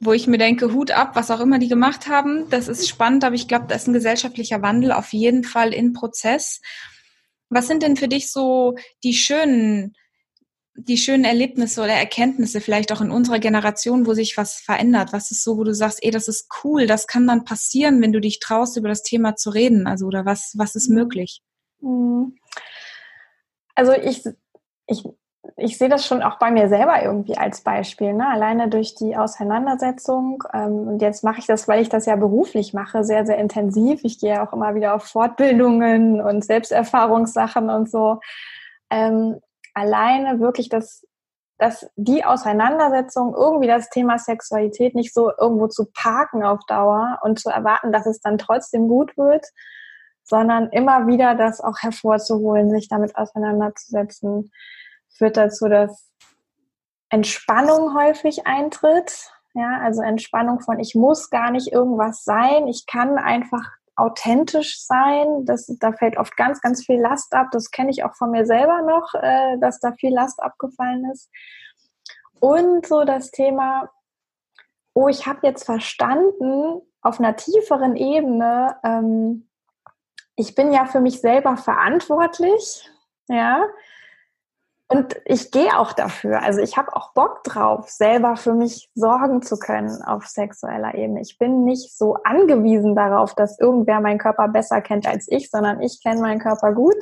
wo 0.01 0.13
ich 0.13 0.27
mir 0.27 0.37
denke, 0.37 0.73
Hut 0.73 0.91
ab, 0.91 1.15
was 1.15 1.31
auch 1.31 1.39
immer 1.39 1.59
die 1.59 1.67
gemacht 1.67 2.07
haben. 2.07 2.49
Das 2.49 2.67
ist 2.67 2.87
spannend, 2.87 3.23
aber 3.23 3.35
ich 3.35 3.47
glaube, 3.47 3.65
da 3.67 3.75
ist 3.75 3.87
ein 3.87 3.93
gesellschaftlicher 3.93 4.61
Wandel 4.61 4.91
auf 4.91 5.13
jeden 5.13 5.43
Fall 5.43 5.73
in 5.73 5.93
Prozess. 5.93 6.61
Was 7.49 7.67
sind 7.67 7.83
denn 7.83 7.95
für 7.95 8.07
dich 8.07 8.31
so 8.31 8.75
die 9.03 9.13
schönen, 9.13 9.95
die 10.75 10.97
schönen 10.97 11.23
Erlebnisse 11.23 11.81
oder 11.81 11.93
Erkenntnisse 11.93 12.59
vielleicht 12.59 12.91
auch 12.91 13.01
in 13.01 13.11
unserer 13.11 13.39
Generation, 13.39 14.07
wo 14.07 14.13
sich 14.13 14.37
was 14.37 14.55
verändert? 14.55 15.13
Was 15.13 15.29
ist 15.29 15.43
so, 15.43 15.57
wo 15.57 15.63
du 15.63 15.75
sagst, 15.75 15.99
ey, 16.01 16.09
das 16.09 16.27
ist 16.27 16.49
cool, 16.63 16.87
das 16.87 17.05
kann 17.05 17.27
dann 17.27 17.45
passieren, 17.45 18.01
wenn 18.01 18.13
du 18.13 18.19
dich 18.19 18.39
traust, 18.39 18.77
über 18.77 18.89
das 18.89 19.03
Thema 19.03 19.35
zu 19.35 19.51
reden? 19.51 19.85
Also, 19.85 20.07
oder 20.07 20.25
was, 20.25 20.53
was 20.57 20.75
ist 20.75 20.89
möglich? 20.89 21.41
Mhm. 21.81 22.35
Also 23.75 23.93
ich, 23.93 24.23
ich 25.55 25.77
sehe 25.77 25.89
das 25.89 26.05
schon 26.05 26.23
auch 26.23 26.39
bei 26.39 26.51
mir 26.51 26.67
selber 26.67 27.03
irgendwie 27.03 27.37
als 27.37 27.61
Beispiel. 27.61 28.13
Ne? 28.13 28.27
Alleine 28.27 28.69
durch 28.69 28.95
die 28.95 29.15
Auseinandersetzung. 29.15 30.43
Ähm, 30.53 30.87
und 30.87 31.01
jetzt 31.01 31.23
mache 31.23 31.39
ich 31.39 31.45
das, 31.45 31.67
weil 31.67 31.81
ich 31.81 31.89
das 31.89 32.05
ja 32.05 32.15
beruflich 32.15 32.73
mache, 32.73 33.03
sehr, 33.03 33.25
sehr 33.25 33.37
intensiv. 33.37 34.01
Ich 34.03 34.19
gehe 34.19 34.41
auch 34.41 34.53
immer 34.53 34.73
wieder 34.75 34.95
auf 34.95 35.03
Fortbildungen 35.03 36.21
und 36.21 36.43
Selbsterfahrungssachen 36.43 37.69
und 37.69 37.89
so. 37.89 38.19
Ähm, 38.89 39.39
alleine 39.73 40.39
wirklich 40.39 40.69
das, 40.69 41.05
dass 41.59 41.87
die 41.95 42.25
Auseinandersetzung 42.25 43.35
irgendwie 43.35 43.67
das 43.67 43.89
Thema 43.89 44.17
Sexualität 44.17 44.95
nicht 44.95 45.13
so 45.13 45.31
irgendwo 45.37 45.67
zu 45.67 45.85
parken 45.93 46.43
auf 46.43 46.61
Dauer 46.67 47.19
und 47.21 47.39
zu 47.39 47.49
erwarten, 47.49 47.91
dass 47.91 48.07
es 48.07 48.21
dann 48.21 48.39
trotzdem 48.39 48.87
gut 48.87 49.15
wird, 49.17 49.45
sondern 50.23 50.69
immer 50.69 51.05
wieder 51.05 51.35
das 51.35 51.61
auch 51.61 51.77
hervorzuholen, 51.79 52.71
sich 52.71 52.87
damit 52.87 53.15
auseinanderzusetzen 53.15 54.51
führt 55.13 55.37
dazu, 55.37 55.67
dass 55.67 56.11
Entspannung 57.09 57.95
häufig 57.95 58.47
eintritt. 58.47 59.29
Ja, 59.53 59.79
also 59.81 60.01
Entspannung 60.01 60.61
von 60.61 60.79
ich 60.79 60.95
muss 60.95 61.29
gar 61.29 61.51
nicht 61.51 61.71
irgendwas 61.71 62.23
sein, 62.23 62.67
ich 62.67 62.87
kann 62.87 63.19
einfach 63.19 63.63
authentisch 63.95 64.83
sein. 64.83 65.45
Das, 65.45 65.67
da 65.79 65.91
fällt 65.91 66.17
oft 66.17 66.35
ganz, 66.35 66.61
ganz 66.61 66.85
viel 66.85 66.99
Last 66.99 67.33
ab. 67.33 67.49
Das 67.51 67.69
kenne 67.71 67.91
ich 67.91 68.03
auch 68.03 68.15
von 68.15 68.31
mir 68.31 68.45
selber 68.45 68.81
noch, 68.81 69.13
äh, 69.13 69.57
dass 69.59 69.79
da 69.79 69.91
viel 69.93 70.13
Last 70.13 70.41
abgefallen 70.41 71.09
ist. 71.11 71.29
Und 72.39 72.85
so 72.87 73.03
das 73.03 73.31
Thema, 73.31 73.89
oh, 74.93 75.07
ich 75.07 75.27
habe 75.27 75.39
jetzt 75.43 75.65
verstanden, 75.65 76.81
auf 77.01 77.19
einer 77.19 77.35
tieferen 77.35 77.95
Ebene, 77.95 78.77
ähm, 78.83 79.49
ich 80.35 80.55
bin 80.55 80.73
ja 80.73 80.85
für 80.85 80.99
mich 80.99 81.21
selber 81.21 81.57
verantwortlich. 81.57 82.89
Ja, 83.27 83.65
und 84.93 85.15
ich 85.25 85.49
gehe 85.49 85.75
auch 85.79 85.93
dafür. 85.93 86.43
Also 86.43 86.59
ich 86.59 86.77
habe 86.77 86.95
auch 86.95 87.13
Bock 87.13 87.43
drauf, 87.43 87.89
selber 87.89 88.35
für 88.35 88.53
mich 88.53 88.91
sorgen 88.93 89.41
zu 89.41 89.57
können 89.57 90.03
auf 90.03 90.27
sexueller 90.27 90.93
Ebene. 90.93 91.21
Ich 91.21 91.39
bin 91.39 91.63
nicht 91.63 91.97
so 91.97 92.17
angewiesen 92.23 92.95
darauf, 92.95 93.33
dass 93.33 93.59
irgendwer 93.59 94.01
meinen 94.01 94.19
Körper 94.19 94.47
besser 94.49 94.81
kennt 94.81 95.07
als 95.07 95.25
ich, 95.29 95.49
sondern 95.49 95.81
ich 95.81 95.99
kenne 96.03 96.21
meinen 96.21 96.39
Körper 96.39 96.73
gut. 96.73 96.97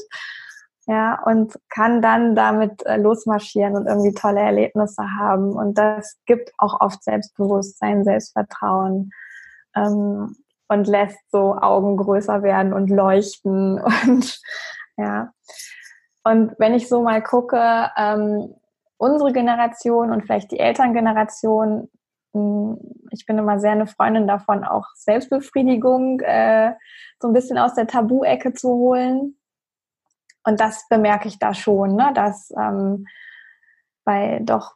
Ja, 0.87 1.21
und 1.25 1.59
kann 1.69 2.01
dann 2.01 2.33
damit 2.33 2.85
äh, 2.85 2.95
losmarschieren 2.95 3.75
und 3.75 3.87
irgendwie 3.87 4.13
tolle 4.13 4.39
Erlebnisse 4.39 5.03
haben. 5.19 5.51
Und 5.51 5.77
das 5.77 6.17
gibt 6.25 6.53
auch 6.57 6.79
oft 6.79 7.03
Selbstbewusstsein, 7.03 8.05
Selbstvertrauen 8.05 9.11
ähm, 9.75 10.37
und 10.69 10.87
lässt 10.87 11.19
so 11.29 11.55
Augen 11.55 11.97
größer 11.97 12.41
werden 12.41 12.71
und 12.71 12.89
leuchten 12.89 13.81
und 14.07 14.39
ja. 14.97 15.31
Und 16.23 16.53
wenn 16.59 16.73
ich 16.73 16.87
so 16.87 17.01
mal 17.01 17.21
gucke, 17.21 17.89
ähm, 17.97 18.53
unsere 18.97 19.33
Generation 19.33 20.11
und 20.11 20.23
vielleicht 20.23 20.51
die 20.51 20.59
Elterngeneration, 20.59 21.89
hm, 22.33 22.77
ich 23.09 23.25
bin 23.25 23.37
immer 23.37 23.59
sehr 23.59 23.71
eine 23.71 23.87
Freundin 23.87 24.27
davon, 24.27 24.63
auch 24.63 24.85
Selbstbefriedigung 24.95 26.19
äh, 26.21 26.73
so 27.19 27.27
ein 27.27 27.33
bisschen 27.33 27.57
aus 27.57 27.73
der 27.73 27.87
Tabu-Ecke 27.87 28.53
zu 28.53 28.69
holen. 28.69 29.37
Und 30.43 30.59
das 30.59 30.87
bemerke 30.89 31.27
ich 31.27 31.39
da 31.39 31.53
schon, 31.53 31.95
ne? 31.95 32.11
dass 32.15 32.51
ähm, 32.57 33.05
bei 34.03 34.39
doch 34.43 34.75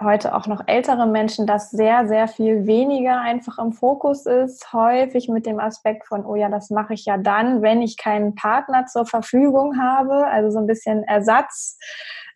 heute 0.00 0.34
auch 0.34 0.46
noch 0.46 0.62
ältere 0.66 1.06
Menschen, 1.06 1.46
dass 1.46 1.70
sehr, 1.70 2.08
sehr 2.08 2.26
viel 2.26 2.66
weniger 2.66 3.20
einfach 3.20 3.58
im 3.58 3.72
Fokus 3.72 4.26
ist, 4.26 4.72
häufig 4.72 5.28
mit 5.28 5.46
dem 5.46 5.60
Aspekt 5.60 6.06
von, 6.06 6.24
oh 6.26 6.34
ja, 6.34 6.48
das 6.48 6.70
mache 6.70 6.94
ich 6.94 7.04
ja 7.04 7.16
dann, 7.16 7.62
wenn 7.62 7.80
ich 7.80 7.96
keinen 7.96 8.34
Partner 8.34 8.86
zur 8.86 9.06
Verfügung 9.06 9.80
habe, 9.80 10.26
also 10.26 10.50
so 10.50 10.58
ein 10.58 10.66
bisschen 10.66 11.04
Ersatz, 11.04 11.78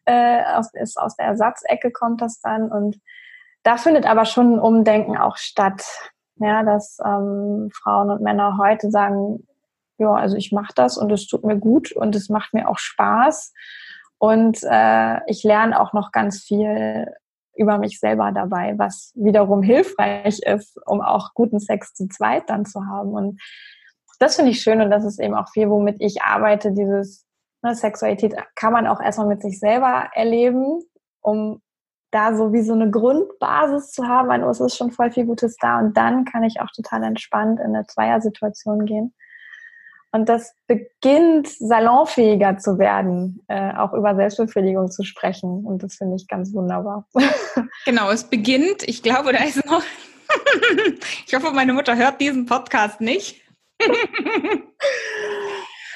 äh, 0.05 0.43
aus, 0.55 0.73
ist 0.73 0.99
aus 0.99 1.17
der 1.17 1.27
Ersatzecke 1.27 1.91
kommt 1.91 2.23
das 2.23 2.41
dann. 2.41 2.71
Und 2.71 3.01
da 3.65 3.77
findet 3.77 4.07
aber 4.07 4.25
schon 4.25 4.55
ein 4.55 4.61
Umdenken 4.61 5.17
auch 5.17 5.37
statt, 5.37 5.85
ja, 6.37 6.63
dass 6.63 6.99
ähm, 7.05 7.71
Frauen 7.75 8.11
und 8.11 8.23
Männer 8.23 8.57
heute 8.59 8.91
sagen, 8.91 9.47
ja, 9.99 10.15
also 10.15 10.37
ich 10.37 10.53
mache 10.53 10.73
das 10.77 10.97
und 10.97 11.11
es 11.11 11.27
tut 11.27 11.45
mir 11.45 11.57
gut 11.57 11.91
und 11.93 12.15
es 12.15 12.29
macht 12.29 12.55
mir 12.55 12.69
auch 12.69 12.79
Spaß. 12.79 13.53
Und 14.19 14.61
äh, 14.63 15.21
ich 15.27 15.43
lerne 15.43 15.81
auch 15.81 15.93
noch 15.93 16.13
ganz 16.13 16.43
viel 16.43 17.07
über 17.59 17.79
mich 17.79 17.99
selber 17.99 18.33
dabei, 18.33 18.75
was 18.79 19.13
wiederum 19.15 19.63
hilfreich 19.63 20.41
ist, 20.41 20.79
um 20.87 21.01
auch 21.01 21.35
guten 21.35 21.59
Sex 21.59 21.93
zu 21.95 22.09
zweit 22.09 22.49
dann 22.49 22.65
zu 22.65 22.87
haben. 22.87 23.11
Und 23.11 23.41
das 24.19 24.37
finde 24.37 24.53
ich 24.53 24.61
schön 24.61 24.81
und 24.81 24.91
das 24.91 25.05
ist 25.05 25.21
eben 25.21 25.35
auch 25.35 25.49
viel, 25.51 25.69
womit 25.69 25.97
ich 26.01 26.23
arbeite. 26.23 26.73
Dieses 26.73 27.27
ne, 27.63 27.75
Sexualität 27.75 28.35
kann 28.55 28.73
man 28.73 28.87
auch 28.87 29.01
erstmal 29.01 29.29
mit 29.29 29.43
sich 29.43 29.59
selber 29.59 30.09
erleben, 30.15 30.81
um 31.21 31.61
da 32.11 32.35
so 32.35 32.53
wie 32.53 32.63
so 32.63 32.73
eine 32.73 32.91
Grundbasis 32.91 33.91
zu 33.91 34.09
haben, 34.09 34.29
weil 34.29 34.43
es 34.45 34.61
ist 34.61 34.77
schon 34.77 34.91
voll 34.91 35.11
viel 35.11 35.27
Gutes 35.27 35.57
da 35.61 35.79
und 35.79 35.97
dann 35.97 36.25
kann 36.25 36.43
ich 36.43 36.61
auch 36.61 36.71
total 36.75 37.03
entspannt 37.03 37.61
in 37.61 37.75
eine 37.75 37.87
Zweiersituation 37.87 38.87
gehen. 38.87 39.15
Und 40.11 40.29
das 40.29 40.55
beginnt 40.67 41.49
salonfähiger 41.49 42.57
zu 42.57 42.79
werden, 42.79 43.43
äh, 43.49 43.75
auch 43.75 43.93
über 43.93 44.15
Selbstbefriedigung 44.17 44.91
zu 44.91 45.05
sprechen. 45.05 45.67
Und 45.67 45.83
das 45.83 45.97
finde 45.97 46.17
ich 46.17 46.27
ganz 46.29 46.53
wunderbar. 46.55 47.07
Genau, 47.85 48.11
es 48.11 48.25
beginnt. 48.25 48.87
Ich 48.87 49.03
glaube, 49.03 49.33
da 49.33 49.45
ist 49.45 49.65
noch. 49.67 49.83
ich 51.27 51.35
hoffe, 51.35 51.53
meine 51.53 51.73
Mutter 51.73 51.97
hört 51.97 52.21
diesen 52.21 52.47
Podcast 52.47 53.01
nicht. 53.01 53.41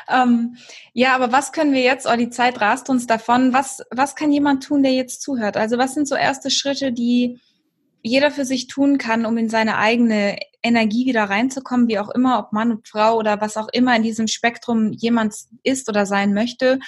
ähm, 0.08 0.56
ja, 0.92 1.14
aber 1.14 1.32
was 1.32 1.52
können 1.52 1.72
wir 1.72 1.82
jetzt, 1.82 2.06
oh, 2.06 2.16
die 2.16 2.30
Zeit 2.30 2.60
rast 2.60 2.88
uns 2.88 3.06
davon, 3.06 3.52
was, 3.52 3.82
was 3.90 4.16
kann 4.16 4.32
jemand 4.32 4.64
tun, 4.64 4.82
der 4.82 4.92
jetzt 4.92 5.22
zuhört? 5.22 5.56
Also 5.56 5.78
was 5.78 5.94
sind 5.94 6.08
so 6.08 6.14
erste 6.14 6.50
Schritte, 6.50 6.92
die 6.92 7.40
jeder 8.02 8.30
für 8.30 8.44
sich 8.44 8.66
tun 8.66 8.98
kann, 8.98 9.24
um 9.26 9.36
in 9.38 9.48
seine 9.48 9.78
eigene 9.78 10.38
Energie 10.62 11.06
wieder 11.06 11.24
reinzukommen, 11.24 11.88
wie 11.88 11.98
auch 11.98 12.10
immer, 12.10 12.38
ob 12.38 12.52
Mann 12.52 12.72
und 12.72 12.88
Frau 12.88 13.16
oder 13.16 13.40
was 13.40 13.56
auch 13.56 13.68
immer 13.72 13.96
in 13.96 14.02
diesem 14.02 14.28
Spektrum 14.28 14.92
jemand 14.92 15.34
ist 15.62 15.88
oder 15.88 16.06
sein 16.06 16.34
möchte. 16.34 16.78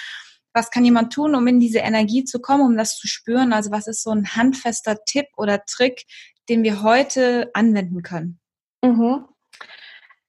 Was 0.53 0.71
kann 0.71 0.85
jemand 0.85 1.11
tun, 1.11 1.35
um 1.35 1.47
in 1.47 1.59
diese 1.59 1.79
Energie 1.79 2.23
zu 2.23 2.39
kommen, 2.39 2.63
um 2.63 2.77
das 2.77 2.97
zu 2.97 3.07
spüren? 3.07 3.53
Also 3.53 3.71
was 3.71 3.87
ist 3.87 4.03
so 4.03 4.11
ein 4.11 4.35
handfester 4.35 4.97
Tipp 5.05 5.27
oder 5.35 5.63
Trick, 5.65 6.05
den 6.47 6.63
wir 6.63 6.81
heute 6.83 7.49
anwenden 7.53 8.01
können? 8.01 8.39
Mhm. 8.83 9.25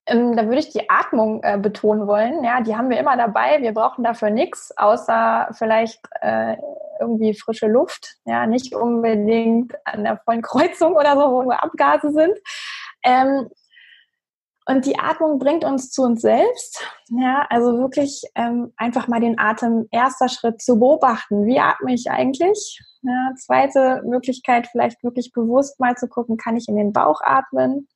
Ähm, 0.07 0.35
da 0.35 0.45
würde 0.45 0.59
ich 0.59 0.69
die 0.69 0.89
Atmung 0.89 1.43
äh, 1.43 1.57
betonen 1.57 2.07
wollen. 2.07 2.43
Ja, 2.43 2.61
die 2.61 2.75
haben 2.75 2.89
wir 2.89 2.97
immer 2.97 3.17
dabei. 3.17 3.61
Wir 3.61 3.73
brauchen 3.73 4.03
dafür 4.03 4.29
nichts, 4.29 4.75
außer 4.77 5.49
vielleicht 5.51 5.99
äh, 6.21 6.55
irgendwie 6.99 7.33
frische 7.33 7.67
Luft. 7.67 8.15
Ja, 8.25 8.47
nicht 8.47 8.73
unbedingt 8.73 9.73
an 9.85 10.05
der 10.05 10.17
vollen 10.23 10.41
Kreuzung 10.41 10.93
oder 10.93 11.15
so, 11.15 11.31
wo 11.31 11.43
nur 11.43 11.61
Abgase 11.61 12.11
sind. 12.11 12.37
Ähm, 13.03 13.49
und 14.69 14.85
die 14.85 14.99
Atmung 14.99 15.39
bringt 15.39 15.63
uns 15.63 15.91
zu 15.91 16.03
uns 16.03 16.21
selbst. 16.21 16.83
Ja, 17.09 17.45
also 17.49 17.77
wirklich 17.77 18.23
ähm, 18.35 18.73
einfach 18.75 19.07
mal 19.07 19.21
den 19.21 19.39
Atem, 19.39 19.87
erster 19.91 20.27
Schritt 20.27 20.61
zu 20.61 20.77
beobachten. 20.77 21.45
Wie 21.45 21.59
atme 21.59 21.93
ich 21.93 22.11
eigentlich? 22.11 22.81
Ja, 23.01 23.33
zweite 23.37 24.01
Möglichkeit, 24.05 24.67
vielleicht 24.67 25.01
wirklich 25.03 25.31
bewusst 25.31 25.79
mal 25.79 25.95
zu 25.95 26.09
gucken, 26.09 26.35
kann 26.35 26.57
ich 26.57 26.67
in 26.67 26.75
den 26.75 26.91
Bauch 26.91 27.21
atmen? 27.23 27.87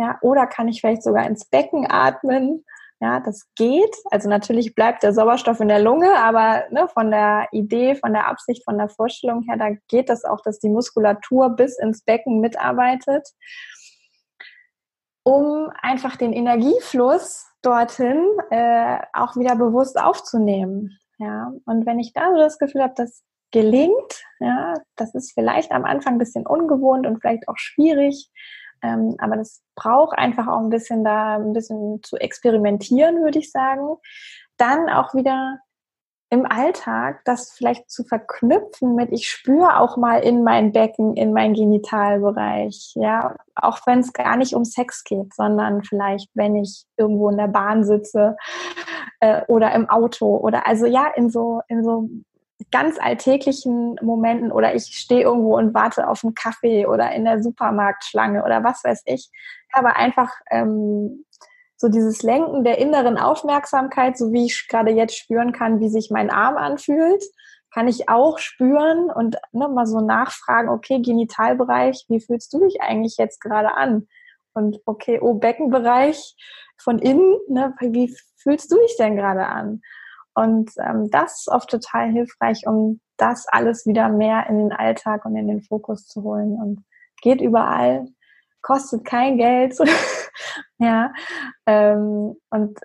Ja, 0.00 0.16
oder 0.22 0.46
kann 0.46 0.66
ich 0.66 0.80
vielleicht 0.80 1.02
sogar 1.02 1.26
ins 1.26 1.44
Becken 1.44 1.86
atmen? 1.86 2.64
Ja, 3.00 3.20
das 3.20 3.46
geht. 3.54 3.94
Also 4.10 4.30
natürlich 4.30 4.74
bleibt 4.74 5.02
der 5.02 5.12
Sauerstoff 5.12 5.60
in 5.60 5.68
der 5.68 5.82
Lunge, 5.82 6.16
aber 6.16 6.64
ne, 6.70 6.88
von 6.88 7.10
der 7.10 7.48
Idee, 7.52 7.96
von 7.96 8.14
der 8.14 8.26
Absicht, 8.26 8.64
von 8.64 8.78
der 8.78 8.88
Vorstellung 8.88 9.42
her, 9.42 9.58
da 9.58 9.76
geht 9.88 10.08
das 10.08 10.24
auch, 10.24 10.40
dass 10.40 10.58
die 10.58 10.70
Muskulatur 10.70 11.50
bis 11.50 11.78
ins 11.78 12.02
Becken 12.02 12.40
mitarbeitet, 12.40 13.28
um 15.22 15.70
einfach 15.82 16.16
den 16.16 16.32
Energiefluss 16.32 17.46
dorthin 17.60 18.24
äh, 18.50 19.00
auch 19.12 19.36
wieder 19.36 19.54
bewusst 19.54 20.00
aufzunehmen. 20.00 20.98
Ja, 21.18 21.52
und 21.66 21.84
wenn 21.84 21.98
ich 21.98 22.14
da 22.14 22.30
so 22.30 22.38
das 22.38 22.58
Gefühl 22.58 22.82
habe, 22.82 22.94
das 22.96 23.22
gelingt, 23.50 24.24
ja, 24.38 24.72
das 24.96 25.14
ist 25.14 25.32
vielleicht 25.34 25.72
am 25.72 25.84
Anfang 25.84 26.14
ein 26.14 26.18
bisschen 26.18 26.46
ungewohnt 26.46 27.06
und 27.06 27.20
vielleicht 27.20 27.48
auch 27.48 27.58
schwierig, 27.58 28.30
ähm, 28.82 29.16
aber 29.18 29.36
das 29.36 29.62
braucht 29.74 30.18
einfach 30.18 30.46
auch 30.46 30.60
ein 30.60 30.70
bisschen 30.70 31.04
da, 31.04 31.36
ein 31.36 31.52
bisschen 31.52 32.00
zu 32.02 32.16
experimentieren, 32.16 33.22
würde 33.22 33.38
ich 33.38 33.50
sagen. 33.50 33.96
Dann 34.56 34.88
auch 34.88 35.14
wieder 35.14 35.58
im 36.32 36.46
Alltag 36.46 37.22
das 37.24 37.50
vielleicht 37.50 37.90
zu 37.90 38.04
verknüpfen 38.04 38.94
mit, 38.94 39.10
ich 39.10 39.28
spüre 39.28 39.80
auch 39.80 39.96
mal 39.96 40.20
in 40.20 40.44
mein 40.44 40.70
Becken, 40.70 41.16
in 41.16 41.32
meinen 41.32 41.54
Genitalbereich, 41.54 42.92
ja, 42.94 43.34
auch 43.56 43.80
wenn 43.84 43.98
es 43.98 44.12
gar 44.12 44.36
nicht 44.36 44.54
um 44.54 44.64
Sex 44.64 45.02
geht, 45.02 45.34
sondern 45.34 45.82
vielleicht, 45.82 46.30
wenn 46.34 46.54
ich 46.54 46.84
irgendwo 46.96 47.30
in 47.30 47.36
der 47.36 47.48
Bahn 47.48 47.82
sitze 47.84 48.36
äh, 49.18 49.42
oder 49.48 49.74
im 49.74 49.90
Auto 49.90 50.36
oder 50.36 50.68
also 50.68 50.86
ja, 50.86 51.08
in 51.16 51.30
so, 51.30 51.62
in 51.66 51.82
so 51.82 52.08
ganz 52.70 52.98
alltäglichen 53.00 53.96
Momenten 54.02 54.52
oder 54.52 54.74
ich 54.74 54.84
stehe 54.84 55.22
irgendwo 55.22 55.56
und 55.56 55.74
warte 55.74 56.08
auf 56.08 56.24
einen 56.24 56.34
Kaffee 56.34 56.86
oder 56.86 57.12
in 57.12 57.24
der 57.24 57.42
Supermarktschlange 57.42 58.44
oder 58.44 58.62
was 58.64 58.84
weiß 58.84 59.02
ich. 59.06 59.30
Aber 59.72 59.96
einfach 59.96 60.32
ähm, 60.50 61.24
so 61.76 61.88
dieses 61.88 62.22
Lenken 62.22 62.62
der 62.62 62.78
inneren 62.78 63.16
Aufmerksamkeit, 63.16 64.18
so 64.18 64.32
wie 64.32 64.46
ich 64.46 64.68
gerade 64.68 64.90
jetzt 64.90 65.16
spüren 65.16 65.52
kann, 65.52 65.80
wie 65.80 65.88
sich 65.88 66.10
mein 66.10 66.30
Arm 66.30 66.56
anfühlt, 66.56 67.22
kann 67.72 67.88
ich 67.88 68.08
auch 68.08 68.38
spüren 68.38 69.10
und 69.10 69.36
ne, 69.52 69.68
mal 69.68 69.86
so 69.86 70.00
nachfragen, 70.00 70.68
okay, 70.68 71.00
Genitalbereich, 71.00 72.04
wie 72.08 72.20
fühlst 72.20 72.52
du 72.52 72.60
dich 72.60 72.80
eigentlich 72.82 73.16
jetzt 73.16 73.40
gerade 73.40 73.74
an? 73.74 74.08
Und 74.52 74.80
okay, 74.84 75.20
oh, 75.22 75.34
Beckenbereich 75.34 76.36
von 76.78 76.98
innen, 76.98 77.36
ne, 77.48 77.74
wie 77.80 78.14
fühlst 78.36 78.70
du 78.72 78.76
dich 78.76 78.96
denn 78.98 79.16
gerade 79.16 79.46
an? 79.46 79.82
Und 80.34 80.70
ähm, 80.78 81.10
das 81.10 81.40
ist 81.40 81.48
oft 81.48 81.70
total 81.70 82.10
hilfreich, 82.10 82.66
um 82.66 83.00
das 83.16 83.46
alles 83.48 83.86
wieder 83.86 84.08
mehr 84.08 84.46
in 84.48 84.58
den 84.58 84.72
Alltag 84.72 85.24
und 85.24 85.36
in 85.36 85.48
den 85.48 85.62
Fokus 85.62 86.06
zu 86.06 86.22
holen. 86.22 86.54
Und 86.54 86.84
geht 87.22 87.40
überall, 87.40 88.06
kostet 88.62 89.04
kein 89.04 89.36
Geld. 89.36 89.76
ja. 90.78 91.12
Ähm, 91.66 92.36
und 92.50 92.78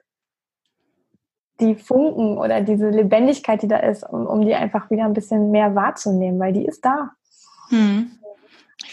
die 1.60 1.75
Funken 1.75 2.38
oder 2.38 2.62
diese 2.62 2.89
Lebendigkeit, 2.89 3.62
die 3.62 3.67
da 3.67 3.77
ist, 3.77 4.03
um, 4.03 4.25
um 4.25 4.41
die 4.41 4.55
einfach 4.55 4.89
wieder 4.89 5.05
ein 5.05 5.13
bisschen 5.13 5.51
mehr 5.51 5.73
wahrzunehmen, 5.75 6.39
weil 6.39 6.53
die 6.53 6.65
ist 6.65 6.84
da. 6.84 7.12
Hm. 7.69 8.12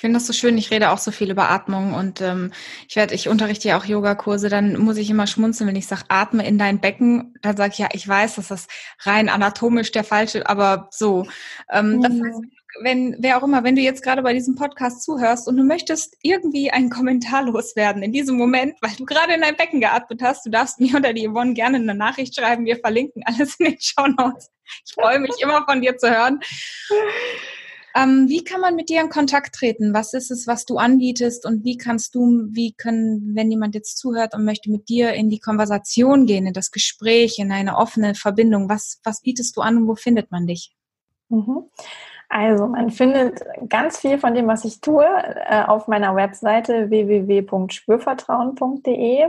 Ich 0.02 0.04
finde 0.04 0.18
das 0.18 0.26
so 0.26 0.32
schön. 0.32 0.58
Ich 0.58 0.72
rede 0.72 0.90
auch 0.90 0.98
so 0.98 1.12
viel 1.12 1.30
über 1.30 1.48
Atmung 1.48 1.94
und 1.94 2.20
ähm, 2.20 2.50
ich 2.88 2.96
werde, 2.96 3.14
ich 3.14 3.28
unterrichte 3.28 3.68
ja 3.68 3.78
auch 3.78 3.84
Yogakurse. 3.84 4.48
Dann 4.48 4.76
muss 4.76 4.96
ich 4.96 5.08
immer 5.08 5.28
schmunzeln, 5.28 5.68
wenn 5.68 5.76
ich 5.76 5.86
sage, 5.86 6.02
atme 6.08 6.44
in 6.44 6.58
dein 6.58 6.80
Becken. 6.80 7.36
Dann 7.40 7.56
sage 7.56 7.70
ich 7.74 7.78
ja, 7.78 7.88
ich 7.92 8.08
weiß, 8.08 8.34
dass 8.34 8.48
das 8.48 8.66
rein 9.02 9.28
anatomisch 9.28 9.92
der 9.92 10.02
falsche, 10.02 10.48
aber 10.48 10.88
so. 10.90 11.24
Ähm, 11.70 11.98
mhm. 11.98 12.02
Das 12.02 12.12
heißt, 12.14 12.42
wenn 12.82 13.14
wer 13.20 13.38
auch 13.38 13.44
immer, 13.44 13.62
wenn 13.62 13.76
du 13.76 13.80
jetzt 13.80 14.02
gerade 14.02 14.22
bei 14.22 14.32
diesem 14.32 14.56
Podcast 14.56 15.04
zuhörst 15.04 15.46
und 15.46 15.56
du 15.56 15.62
möchtest 15.62 16.16
irgendwie 16.22 16.72
einen 16.72 16.90
Kommentar 16.90 17.44
loswerden 17.44 18.02
in 18.02 18.12
diesem 18.12 18.36
Moment, 18.36 18.74
weil 18.80 18.96
du 18.98 19.04
gerade 19.04 19.34
in 19.34 19.42
dein 19.42 19.54
Becken 19.54 19.78
geatmet 19.78 20.20
hast, 20.20 20.44
du 20.44 20.50
darfst 20.50 20.80
mir 20.80 20.96
oder 20.96 21.12
die 21.12 21.28
Yvonne 21.28 21.54
gerne 21.54 21.76
eine 21.76 21.94
Nachricht 21.94 22.34
schreiben. 22.34 22.64
Wir 22.64 22.78
verlinken 22.78 23.22
alles 23.24 23.54
in 23.60 23.66
den 23.66 23.80
Show 23.80 24.08
Notes. 24.08 24.50
Ich 24.84 24.94
freue 24.94 25.20
mich 25.20 25.30
immer 25.40 25.64
von 25.64 25.80
dir 25.80 25.96
zu 25.96 26.10
hören. 26.10 26.40
Ähm, 27.94 28.28
wie 28.28 28.44
kann 28.44 28.60
man 28.60 28.76
mit 28.76 28.88
dir 28.88 29.00
in 29.00 29.10
Kontakt 29.10 29.54
treten? 29.54 29.94
Was 29.94 30.14
ist 30.14 30.30
es, 30.30 30.46
was 30.46 30.64
du 30.64 30.78
anbietest 30.78 31.44
und 31.44 31.64
wie 31.64 31.76
kannst 31.76 32.14
du, 32.14 32.46
wie 32.50 32.72
können, 32.72 33.32
wenn 33.34 33.50
jemand 33.50 33.74
jetzt 33.74 33.98
zuhört 33.98 34.34
und 34.34 34.44
möchte 34.44 34.70
mit 34.70 34.88
dir 34.88 35.12
in 35.12 35.28
die 35.28 35.40
Konversation 35.40 36.26
gehen, 36.26 36.46
in 36.46 36.54
das 36.54 36.70
Gespräch, 36.70 37.38
in 37.38 37.52
eine 37.52 37.76
offene 37.76 38.14
Verbindung, 38.14 38.68
was, 38.68 39.00
was 39.04 39.22
bietest 39.22 39.56
du 39.56 39.60
an 39.60 39.76
und 39.76 39.88
wo 39.88 39.94
findet 39.94 40.30
man 40.30 40.46
dich? 40.46 40.74
Mhm. 41.28 41.64
Also 42.28 42.66
man 42.66 42.90
findet 42.90 43.40
ganz 43.68 43.98
viel 43.98 44.18
von 44.18 44.34
dem, 44.34 44.46
was 44.46 44.64
ich 44.64 44.80
tue, 44.80 45.04
äh, 45.04 45.64
auf 45.64 45.86
meiner 45.86 46.16
Webseite 46.16 46.88
www.spürvertrauen.de. 46.88 49.26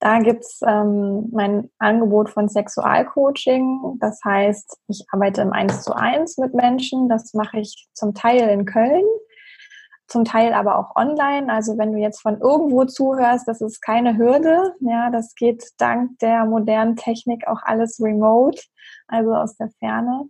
Da 0.00 0.20
gibt's 0.20 0.60
ähm, 0.64 1.28
mein 1.32 1.70
Angebot 1.78 2.30
von 2.30 2.48
Sexualcoaching. 2.48 3.98
Das 3.98 4.20
heißt, 4.24 4.78
ich 4.86 5.04
arbeite 5.10 5.42
im 5.42 5.52
Eins 5.52 5.82
zu 5.82 5.92
eins 5.92 6.38
mit 6.38 6.54
Menschen. 6.54 7.08
Das 7.08 7.34
mache 7.34 7.58
ich 7.58 7.88
zum 7.94 8.14
Teil 8.14 8.48
in 8.48 8.64
Köln, 8.64 9.04
zum 10.06 10.24
Teil 10.24 10.54
aber 10.54 10.78
auch 10.78 10.94
online. 10.94 11.52
Also 11.52 11.78
wenn 11.78 11.92
du 11.92 11.98
jetzt 11.98 12.22
von 12.22 12.40
irgendwo 12.40 12.84
zuhörst, 12.84 13.48
das 13.48 13.60
ist 13.60 13.80
keine 13.80 14.16
Hürde. 14.16 14.74
Ja, 14.80 15.10
das 15.10 15.34
geht 15.34 15.68
dank 15.78 16.16
der 16.20 16.44
modernen 16.44 16.94
Technik 16.94 17.48
auch 17.48 17.62
alles 17.62 18.00
remote, 18.00 18.62
also 19.08 19.34
aus 19.34 19.56
der 19.56 19.70
Ferne. 19.80 20.28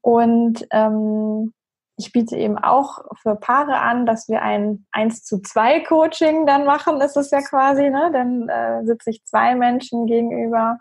Und 0.00 0.64
ähm, 0.70 1.52
ich 1.96 2.12
biete 2.12 2.36
eben 2.36 2.58
auch 2.58 2.98
für 3.22 3.36
Paare 3.36 3.78
an, 3.78 4.04
dass 4.04 4.28
wir 4.28 4.42
ein 4.42 4.86
1 4.92 5.24
zu 5.24 5.40
2 5.40 5.80
Coaching 5.80 6.46
dann 6.46 6.66
machen, 6.66 7.00
ist 7.00 7.16
es 7.16 7.30
ja 7.30 7.40
quasi, 7.40 7.88
ne? 7.88 8.10
Dann 8.12 8.48
äh, 8.48 8.84
sitze 8.84 9.10
ich 9.10 9.24
zwei 9.24 9.54
Menschen 9.54 10.06
gegenüber. 10.06 10.78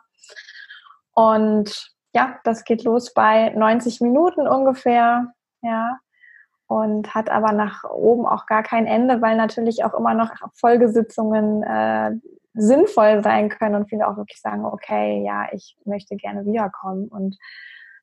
Und 1.14 1.94
ja, 2.14 2.38
das 2.44 2.66
geht 2.66 2.84
los 2.84 3.14
bei 3.14 3.50
90 3.50 4.02
Minuten 4.02 4.48
ungefähr, 4.48 5.34
ja. 5.62 6.00
Und 6.68 7.14
hat 7.14 7.30
aber 7.30 7.54
nach 7.54 7.84
oben 7.86 8.26
auch 8.26 8.46
gar 8.48 8.64
kein 8.64 8.88
Ende, 8.88 9.22
weil 9.22 9.38
natürlich 9.38 9.86
auch 9.86 9.94
immer 9.94 10.16
noch 10.16 10.32
Folgesitzungen 10.56 11.64
äh, 11.64 12.12
sinnvoll 12.56 13.24
sein 13.24 13.50
können 13.50 13.76
und 13.76 13.90
viele 13.90 14.08
auch 14.08 14.18
wirklich 14.18 14.42
sagen, 14.42 14.66
okay, 14.66 15.24
ja, 15.26 15.48
ich 15.52 15.78
möchte 15.86 16.16
gerne 16.16 16.46
wiederkommen. 16.46 17.08
Und 17.08 17.38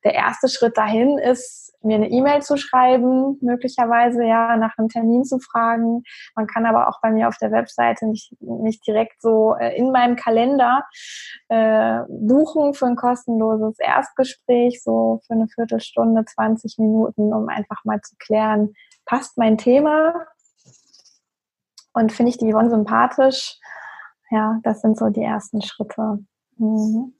der 0.04 0.14
erste 0.14 0.48
Schritt 0.48 0.76
dahin 0.76 1.18
ist, 1.18 1.72
mir 1.84 1.96
eine 1.96 2.10
E-Mail 2.10 2.42
zu 2.42 2.56
schreiben, 2.56 3.38
möglicherweise 3.40 4.24
ja 4.24 4.56
nach 4.56 4.76
einem 4.78 4.88
Termin 4.88 5.24
zu 5.24 5.38
fragen. 5.38 6.04
Man 6.34 6.46
kann 6.46 6.66
aber 6.66 6.88
auch 6.88 7.00
bei 7.00 7.10
mir 7.10 7.28
auf 7.28 7.38
der 7.38 7.50
Webseite 7.50 8.06
nicht, 8.06 8.34
nicht 8.40 8.86
direkt 8.86 9.20
so 9.20 9.54
äh, 9.54 9.76
in 9.76 9.90
meinem 9.90 10.16
Kalender 10.16 10.84
äh, 11.48 12.00
buchen 12.08 12.74
für 12.74 12.86
ein 12.86 12.96
kostenloses 12.96 13.78
Erstgespräch, 13.78 14.82
so 14.82 15.20
für 15.26 15.34
eine 15.34 15.48
Viertelstunde, 15.48 16.24
20 16.24 16.78
Minuten, 16.78 17.32
um 17.32 17.48
einfach 17.48 17.84
mal 17.84 18.00
zu 18.00 18.16
klären, 18.18 18.74
passt 19.04 19.36
mein 19.36 19.58
Thema 19.58 20.14
und 21.92 22.12
finde 22.12 22.30
ich 22.30 22.38
die 22.38 22.50
Yvonne 22.52 22.70
sympathisch. 22.70 23.58
Ja, 24.30 24.60
das 24.62 24.80
sind 24.80 24.98
so 24.98 25.10
die 25.10 25.22
ersten 25.22 25.60
Schritte. 25.62 26.24
Mhm. 26.56 27.12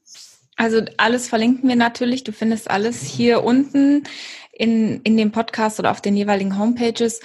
Also 0.55 0.81
alles 0.97 1.27
verlinken 1.27 1.67
wir 1.67 1.75
natürlich. 1.75 2.23
Du 2.23 2.31
findest 2.31 2.69
alles 2.69 3.01
hier 3.01 3.43
unten 3.43 4.03
in, 4.51 5.01
in 5.01 5.17
dem 5.17 5.31
Podcast 5.31 5.79
oder 5.79 5.91
auf 5.91 6.01
den 6.01 6.15
jeweiligen 6.15 6.59
Homepages. 6.59 7.21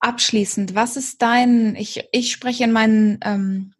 Abschließend, 0.00 0.74
was 0.74 0.96
ist 0.96 1.22
dein, 1.22 1.74
ich, 1.76 2.04
ich 2.12 2.30
spreche 2.32 2.64
in 2.64 2.72
meinen 2.72 3.18
ähm, 3.24 3.74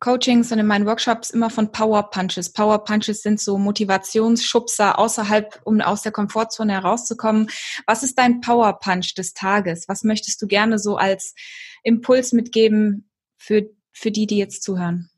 Coachings 0.00 0.52
und 0.52 0.60
in 0.60 0.66
meinen 0.66 0.86
Workshops 0.86 1.30
immer 1.30 1.50
von 1.50 1.72
Power 1.72 2.10
Punches. 2.10 2.52
Power 2.52 2.84
Punches 2.84 3.22
sind 3.22 3.40
so 3.40 3.58
Motivationsschubser 3.58 4.98
außerhalb, 4.98 5.60
um 5.64 5.80
aus 5.80 6.02
der 6.02 6.12
Komfortzone 6.12 6.72
herauszukommen. 6.72 7.50
Was 7.86 8.04
ist 8.04 8.16
dein 8.18 8.40
Power 8.40 8.78
Punch 8.78 9.14
des 9.14 9.34
Tages? 9.34 9.88
Was 9.88 10.04
möchtest 10.04 10.40
du 10.40 10.46
gerne 10.46 10.78
so 10.78 10.96
als 10.96 11.34
Impuls 11.82 12.32
mitgeben 12.32 13.10
für, 13.36 13.68
für 13.92 14.12
die, 14.12 14.26
die 14.26 14.38
jetzt 14.38 14.62
zuhören? 14.62 15.10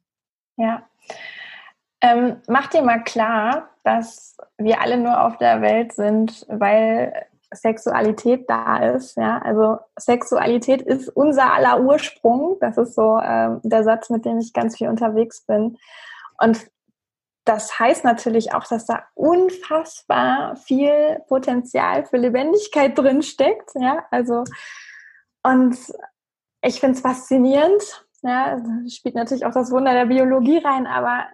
Ja. 0.57 0.90
Ähm, 2.03 2.37
mach 2.49 2.69
dir 2.69 2.83
mal 2.83 3.03
klar, 3.05 3.69
dass 3.85 4.37
wir 4.57 4.81
alle 4.81 4.97
nur 4.97 5.23
auf 5.25 5.37
der 5.39 5.61
Welt 5.61 5.93
sind, 5.93 6.47
weil 6.49 7.27
Sexualität 7.53 8.49
da 8.49 8.79
ist. 8.79 9.17
Ja, 9.17 9.39
also 9.39 9.79
Sexualität 9.97 10.83
ist 10.83 11.09
unser 11.09 11.53
aller 11.53 11.81
Ursprung. 11.81 12.57
Das 12.61 12.79
ist 12.79 12.95
so 12.95 13.19
äh, 13.19 13.51
der 13.63 13.85
Satz, 13.85 14.09
mit 14.09 14.25
dem 14.25 14.39
ich 14.39 14.53
ganz 14.53 14.77
viel 14.77 14.89
unterwegs 14.89 15.43
bin. 15.43 15.77
Und 16.39 16.71
das 17.45 17.79
heißt 17.79 18.05
natürlich 18.05 18.55
auch, 18.55 18.65
dass 18.67 18.87
da 18.87 19.05
unfassbar 19.15 20.57
viel 20.57 21.21
Potenzial 21.29 22.05
für 22.05 22.19
Lebendigkeit 22.19 22.97
drin 22.97 23.23
steckt. 23.23 23.71
Ja, 23.75 24.05
also 24.11 24.45
und 25.43 25.77
ich 26.63 26.81
finde 26.81 26.97
es 26.97 27.01
faszinierend. 27.01 28.07
Ja, 28.23 28.59
spielt 28.89 29.15
natürlich 29.15 29.47
auch 29.47 29.53
das 29.53 29.71
Wunder 29.71 29.95
der 29.95 30.07
Biologie 30.07 30.59
rein, 30.59 30.87
aber 30.87 31.25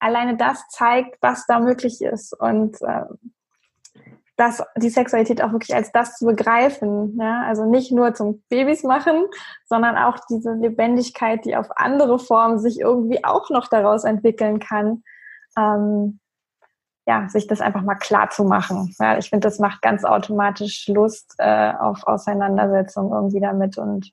alleine 0.00 0.36
das 0.36 0.66
zeigt, 0.68 1.16
was 1.20 1.46
da 1.46 1.60
möglich 1.60 2.00
ist. 2.00 2.32
Und 2.38 2.80
äh, 2.82 3.04
das, 4.40 4.62
die 4.76 4.88
Sexualität 4.88 5.42
auch 5.42 5.52
wirklich 5.52 5.74
als 5.74 5.92
das 5.92 6.16
zu 6.16 6.26
begreifen. 6.26 7.18
Ja? 7.20 7.44
Also 7.46 7.66
nicht 7.66 7.92
nur 7.92 8.14
zum 8.14 8.42
Babys 8.48 8.82
machen, 8.82 9.26
sondern 9.66 9.96
auch 9.96 10.18
diese 10.30 10.54
Lebendigkeit, 10.54 11.44
die 11.44 11.56
auf 11.56 11.68
andere 11.76 12.18
Formen 12.18 12.58
sich 12.58 12.80
irgendwie 12.80 13.22
auch 13.22 13.50
noch 13.50 13.68
daraus 13.68 14.04
entwickeln 14.04 14.58
kann. 14.58 15.02
Ähm, 15.58 16.20
ja, 17.06 17.28
sich 17.28 17.46
das 17.46 17.60
einfach 17.60 17.82
mal 17.82 17.96
klar 17.96 18.30
zu 18.30 18.44
machen. 18.44 18.94
Ja, 18.98 19.18
ich 19.18 19.30
finde, 19.30 19.46
das 19.46 19.58
macht 19.58 19.82
ganz 19.82 20.04
automatisch 20.04 20.86
Lust 20.86 21.34
äh, 21.38 21.72
auf 21.72 22.06
Auseinandersetzung 22.06 23.12
irgendwie 23.12 23.40
damit 23.40 23.78
und 23.78 24.12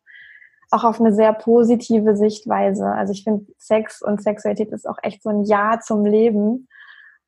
auch 0.72 0.84
auf 0.84 1.00
eine 1.00 1.14
sehr 1.14 1.34
positive 1.34 2.16
Sichtweise. 2.16 2.88
Also 2.88 3.14
ich 3.14 3.24
finde, 3.24 3.46
Sex 3.58 4.02
und 4.02 4.22
Sexualität 4.22 4.72
ist 4.72 4.88
auch 4.88 4.98
echt 5.02 5.24
so 5.24 5.30
ein 5.30 5.44
Ja 5.44 5.80
zum 5.80 6.06
Leben. 6.06 6.68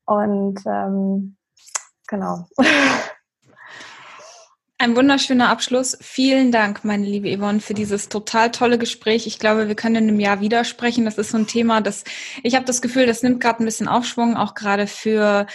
Und 0.04 0.60
ähm, 0.66 1.36
Genau. 2.10 2.46
Ein 4.78 4.96
wunderschöner 4.96 5.48
Abschluss. 5.50 5.96
Vielen 6.00 6.50
Dank, 6.50 6.84
meine 6.84 7.06
liebe 7.06 7.28
Yvonne, 7.36 7.60
für 7.60 7.74
dieses 7.74 8.08
total 8.08 8.50
tolle 8.50 8.78
Gespräch. 8.78 9.26
Ich 9.26 9.38
glaube, 9.38 9.68
wir 9.68 9.74
können 9.76 9.96
in 9.96 10.08
einem 10.08 10.20
Jahr 10.20 10.40
widersprechen. 10.40 11.04
Das 11.04 11.18
ist 11.18 11.30
so 11.30 11.36
ein 11.36 11.46
Thema, 11.46 11.82
das 11.82 12.02
ich 12.42 12.54
habe 12.56 12.64
das 12.64 12.82
Gefühl, 12.82 13.06
das 13.06 13.22
nimmt 13.22 13.40
gerade 13.40 13.62
ein 13.62 13.66
bisschen 13.66 13.88
Aufschwung, 13.88 14.36
auch 14.36 14.54
gerade 14.54 14.86
für 14.86 15.46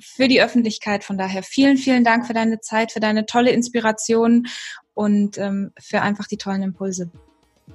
für 0.00 0.28
die 0.28 0.40
Öffentlichkeit. 0.40 1.04
Von 1.04 1.18
daher 1.18 1.42
vielen, 1.42 1.76
vielen 1.76 2.04
Dank 2.04 2.26
für 2.26 2.34
deine 2.34 2.60
Zeit, 2.60 2.92
für 2.92 3.00
deine 3.00 3.26
tolle 3.26 3.50
Inspiration 3.50 4.46
und 4.96 5.38
ähm, 5.38 5.70
für 5.78 6.00
einfach 6.00 6.26
die 6.26 6.38
tollen 6.38 6.62
Impulse. 6.62 7.10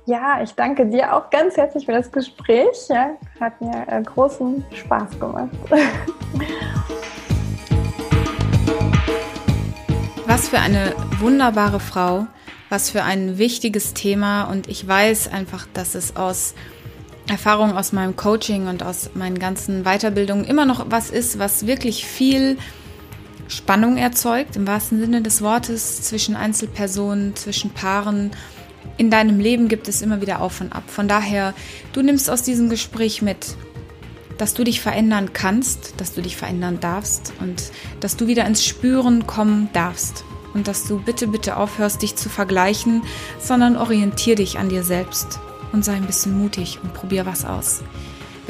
Ja, 0.06 0.42
ich 0.42 0.54
danke 0.56 0.88
dir 0.88 1.16
auch 1.16 1.30
ganz 1.30 1.56
herzlich 1.56 1.86
für 1.86 1.92
das 1.92 2.12
Gespräch. 2.12 2.88
Ja, 2.90 3.12
hat 3.40 3.62
mir 3.62 3.86
äh, 3.88 4.02
großen 4.02 4.66
Spaß 4.74 5.20
gemacht. 5.20 5.50
Was 10.26 10.50
für 10.50 10.60
eine 10.60 10.96
wunderbare 11.20 11.80
Frau, 11.82 12.26
was 12.70 12.90
für 12.90 13.04
ein 13.04 13.38
wichtiges 13.38 13.94
Thema 13.94 14.46
und 14.46 14.70
ich 14.70 14.88
weiß 14.88 15.28
einfach, 15.28 15.68
dass 15.74 15.94
es 15.94 16.16
aus 16.16 16.56
Erfahrung 17.30 17.76
aus 17.76 17.92
meinem 17.92 18.16
Coaching 18.16 18.68
und 18.70 18.82
aus 18.82 19.10
meinen 19.14 19.40
ganzen 19.40 19.84
Weiterbildungen 19.84 20.46
immer 20.46 20.66
noch 20.66 20.86
was 20.90 21.10
ist, 21.10 21.38
was 21.38 21.68
wirklich 21.68 22.06
viel 22.06 22.58
Spannung 23.52 23.98
erzeugt, 23.98 24.56
im 24.56 24.66
wahrsten 24.66 25.00
Sinne 25.00 25.22
des 25.22 25.42
Wortes, 25.42 26.04
zwischen 26.04 26.38
Einzelpersonen, 26.38 27.36
zwischen 27.36 27.72
Paaren. 27.72 28.32
In 28.98 29.12
deinem 29.12 29.40
Leben 29.40 29.68
gibt 29.68 29.90
es 29.90 30.02
immer 30.02 30.22
wieder 30.22 30.42
auf 30.42 30.62
und 30.62 30.72
ab. 30.72 30.84
Von 30.88 31.10
daher, 31.10 31.54
du 31.92 32.02
nimmst 32.02 32.30
aus 32.30 32.44
diesem 32.44 32.70
Gespräch 32.70 33.22
mit, 33.22 33.58
dass 34.38 34.54
du 34.54 34.64
dich 34.64 34.80
verändern 34.80 35.34
kannst, 35.34 36.00
dass 36.00 36.14
du 36.14 36.22
dich 36.22 36.38
verändern 36.38 36.80
darfst 36.80 37.34
und 37.42 37.72
dass 38.00 38.16
du 38.16 38.28
wieder 38.28 38.46
ins 38.46 38.66
Spüren 38.66 39.28
kommen 39.28 39.70
darfst. 39.74 40.24
Und 40.54 40.68
dass 40.68 40.86
du 40.86 41.00
bitte, 41.00 41.28
bitte 41.28 41.58
aufhörst, 41.58 42.02
dich 42.02 42.16
zu 42.16 42.30
vergleichen, 42.30 43.04
sondern 43.40 43.78
orientier 43.78 44.36
dich 44.36 44.60
an 44.60 44.70
dir 44.70 44.84
selbst 44.84 45.40
und 45.72 45.86
sei 45.86 45.94
ein 45.94 46.06
bisschen 46.06 46.38
mutig 46.38 46.80
und 46.84 46.94
probier 46.94 47.26
was 47.26 47.46
aus. 47.46 47.84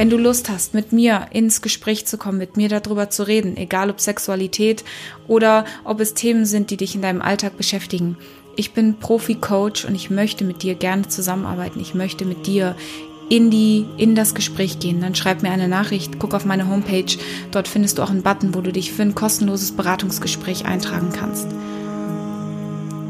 Wenn 0.02 0.10
du 0.10 0.18
Lust 0.18 0.50
hast, 0.50 0.74
mit 0.74 0.94
mir 0.94 1.28
ins 1.30 1.62
Gespräch 1.62 2.08
zu 2.08 2.18
kommen, 2.18 2.40
mit 2.40 2.58
mir 2.58 2.70
darüber 2.70 3.12
zu 3.12 3.22
reden, 3.22 3.56
egal 3.56 3.92
ob 3.92 4.02
Sexualität 4.02 4.84
oder 5.28 5.64
ob 5.84 6.00
es 6.00 6.16
Themen 6.16 6.48
sind, 6.48 6.72
die 6.72 6.78
dich 6.78 6.96
in 6.96 7.04
deinem 7.04 7.22
Alltag 7.22 7.56
beschäftigen, 7.56 8.18
ich 8.56 8.74
bin 8.74 8.98
Profi-Coach 8.98 9.86
und 9.86 9.94
ich 9.94 10.10
möchte 10.10 10.44
mit 10.44 10.64
dir 10.64 10.74
gerne 10.74 11.08
zusammenarbeiten. 11.08 11.80
Ich 11.80 11.94
möchte 11.94 12.26
mit 12.26 12.48
dir 12.48 12.76
in 13.30 13.52
die, 13.52 13.86
in 13.98 14.16
das 14.16 14.34
Gespräch 14.34 14.80
gehen, 14.80 15.02
dann 15.02 15.14
schreib 15.14 15.44
mir 15.44 15.52
eine 15.52 15.68
Nachricht, 15.68 16.18
guck 16.18 16.34
auf 16.34 16.46
meine 16.46 16.68
Homepage. 16.68 17.16
Dort 17.52 17.68
findest 17.68 18.00
du 18.00 18.02
auch 18.02 18.10
einen 18.10 18.24
Button, 18.24 18.56
wo 18.56 18.62
du 18.62 18.72
dich 18.72 18.92
für 18.92 19.04
ein 19.04 19.14
kostenloses 19.14 19.74
Beratungsgespräch 19.74 20.66
eintragen 20.66 21.12
kannst. 21.14 21.48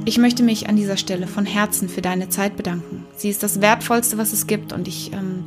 Ich 0.04 0.18
möchte 0.18 0.42
mich 0.42 0.68
an 0.68 0.76
dieser 0.76 0.98
Stelle 0.98 1.28
von 1.28 1.46
Herzen 1.46 1.88
für 1.88 2.02
deine 2.02 2.28
Zeit 2.28 2.58
bedanken. 2.58 3.06
Sie 3.16 3.30
ist 3.30 3.44
das 3.44 3.62
Wertvollste, 3.62 4.18
was 4.18 4.34
es 4.34 4.48
gibt 4.48 4.74
und 4.74 4.88
ich 4.88 5.14
ähm, 5.14 5.44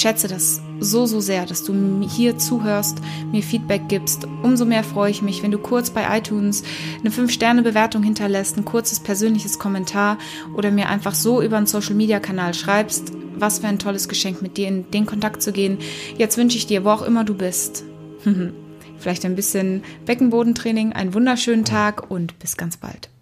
schätze 0.00 0.28
das 0.28 0.60
so, 0.80 1.06
so 1.06 1.20
sehr, 1.20 1.46
dass 1.46 1.64
du 1.64 2.06
hier 2.08 2.38
zuhörst, 2.38 2.98
mir 3.30 3.42
Feedback 3.42 3.88
gibst. 3.88 4.26
Umso 4.42 4.64
mehr 4.64 4.84
freue 4.84 5.10
ich 5.10 5.22
mich, 5.22 5.42
wenn 5.42 5.50
du 5.50 5.58
kurz 5.58 5.90
bei 5.90 6.18
iTunes 6.18 6.62
eine 7.00 7.10
5-Sterne-Bewertung 7.10 8.02
hinterlässt, 8.02 8.56
ein 8.56 8.64
kurzes 8.64 9.00
persönliches 9.00 9.58
Kommentar 9.58 10.18
oder 10.56 10.70
mir 10.70 10.88
einfach 10.88 11.14
so 11.14 11.40
über 11.42 11.56
einen 11.56 11.66
Social-Media-Kanal 11.66 12.54
schreibst, 12.54 13.12
was 13.36 13.60
für 13.60 13.68
ein 13.68 13.78
tolles 13.78 14.08
Geschenk, 14.08 14.42
mit 14.42 14.56
dir 14.56 14.68
in 14.68 14.90
den 14.90 15.06
Kontakt 15.06 15.42
zu 15.42 15.52
gehen. 15.52 15.78
Jetzt 16.16 16.36
wünsche 16.36 16.58
ich 16.58 16.66
dir, 16.66 16.84
wo 16.84 16.90
auch 16.90 17.02
immer 17.02 17.24
du 17.24 17.34
bist, 17.34 17.84
vielleicht 18.98 19.24
ein 19.24 19.36
bisschen 19.36 19.82
Beckenbodentraining, 20.06 20.92
einen 20.92 21.14
wunderschönen 21.14 21.64
Tag 21.64 22.10
und 22.10 22.38
bis 22.38 22.56
ganz 22.56 22.76
bald. 22.76 23.13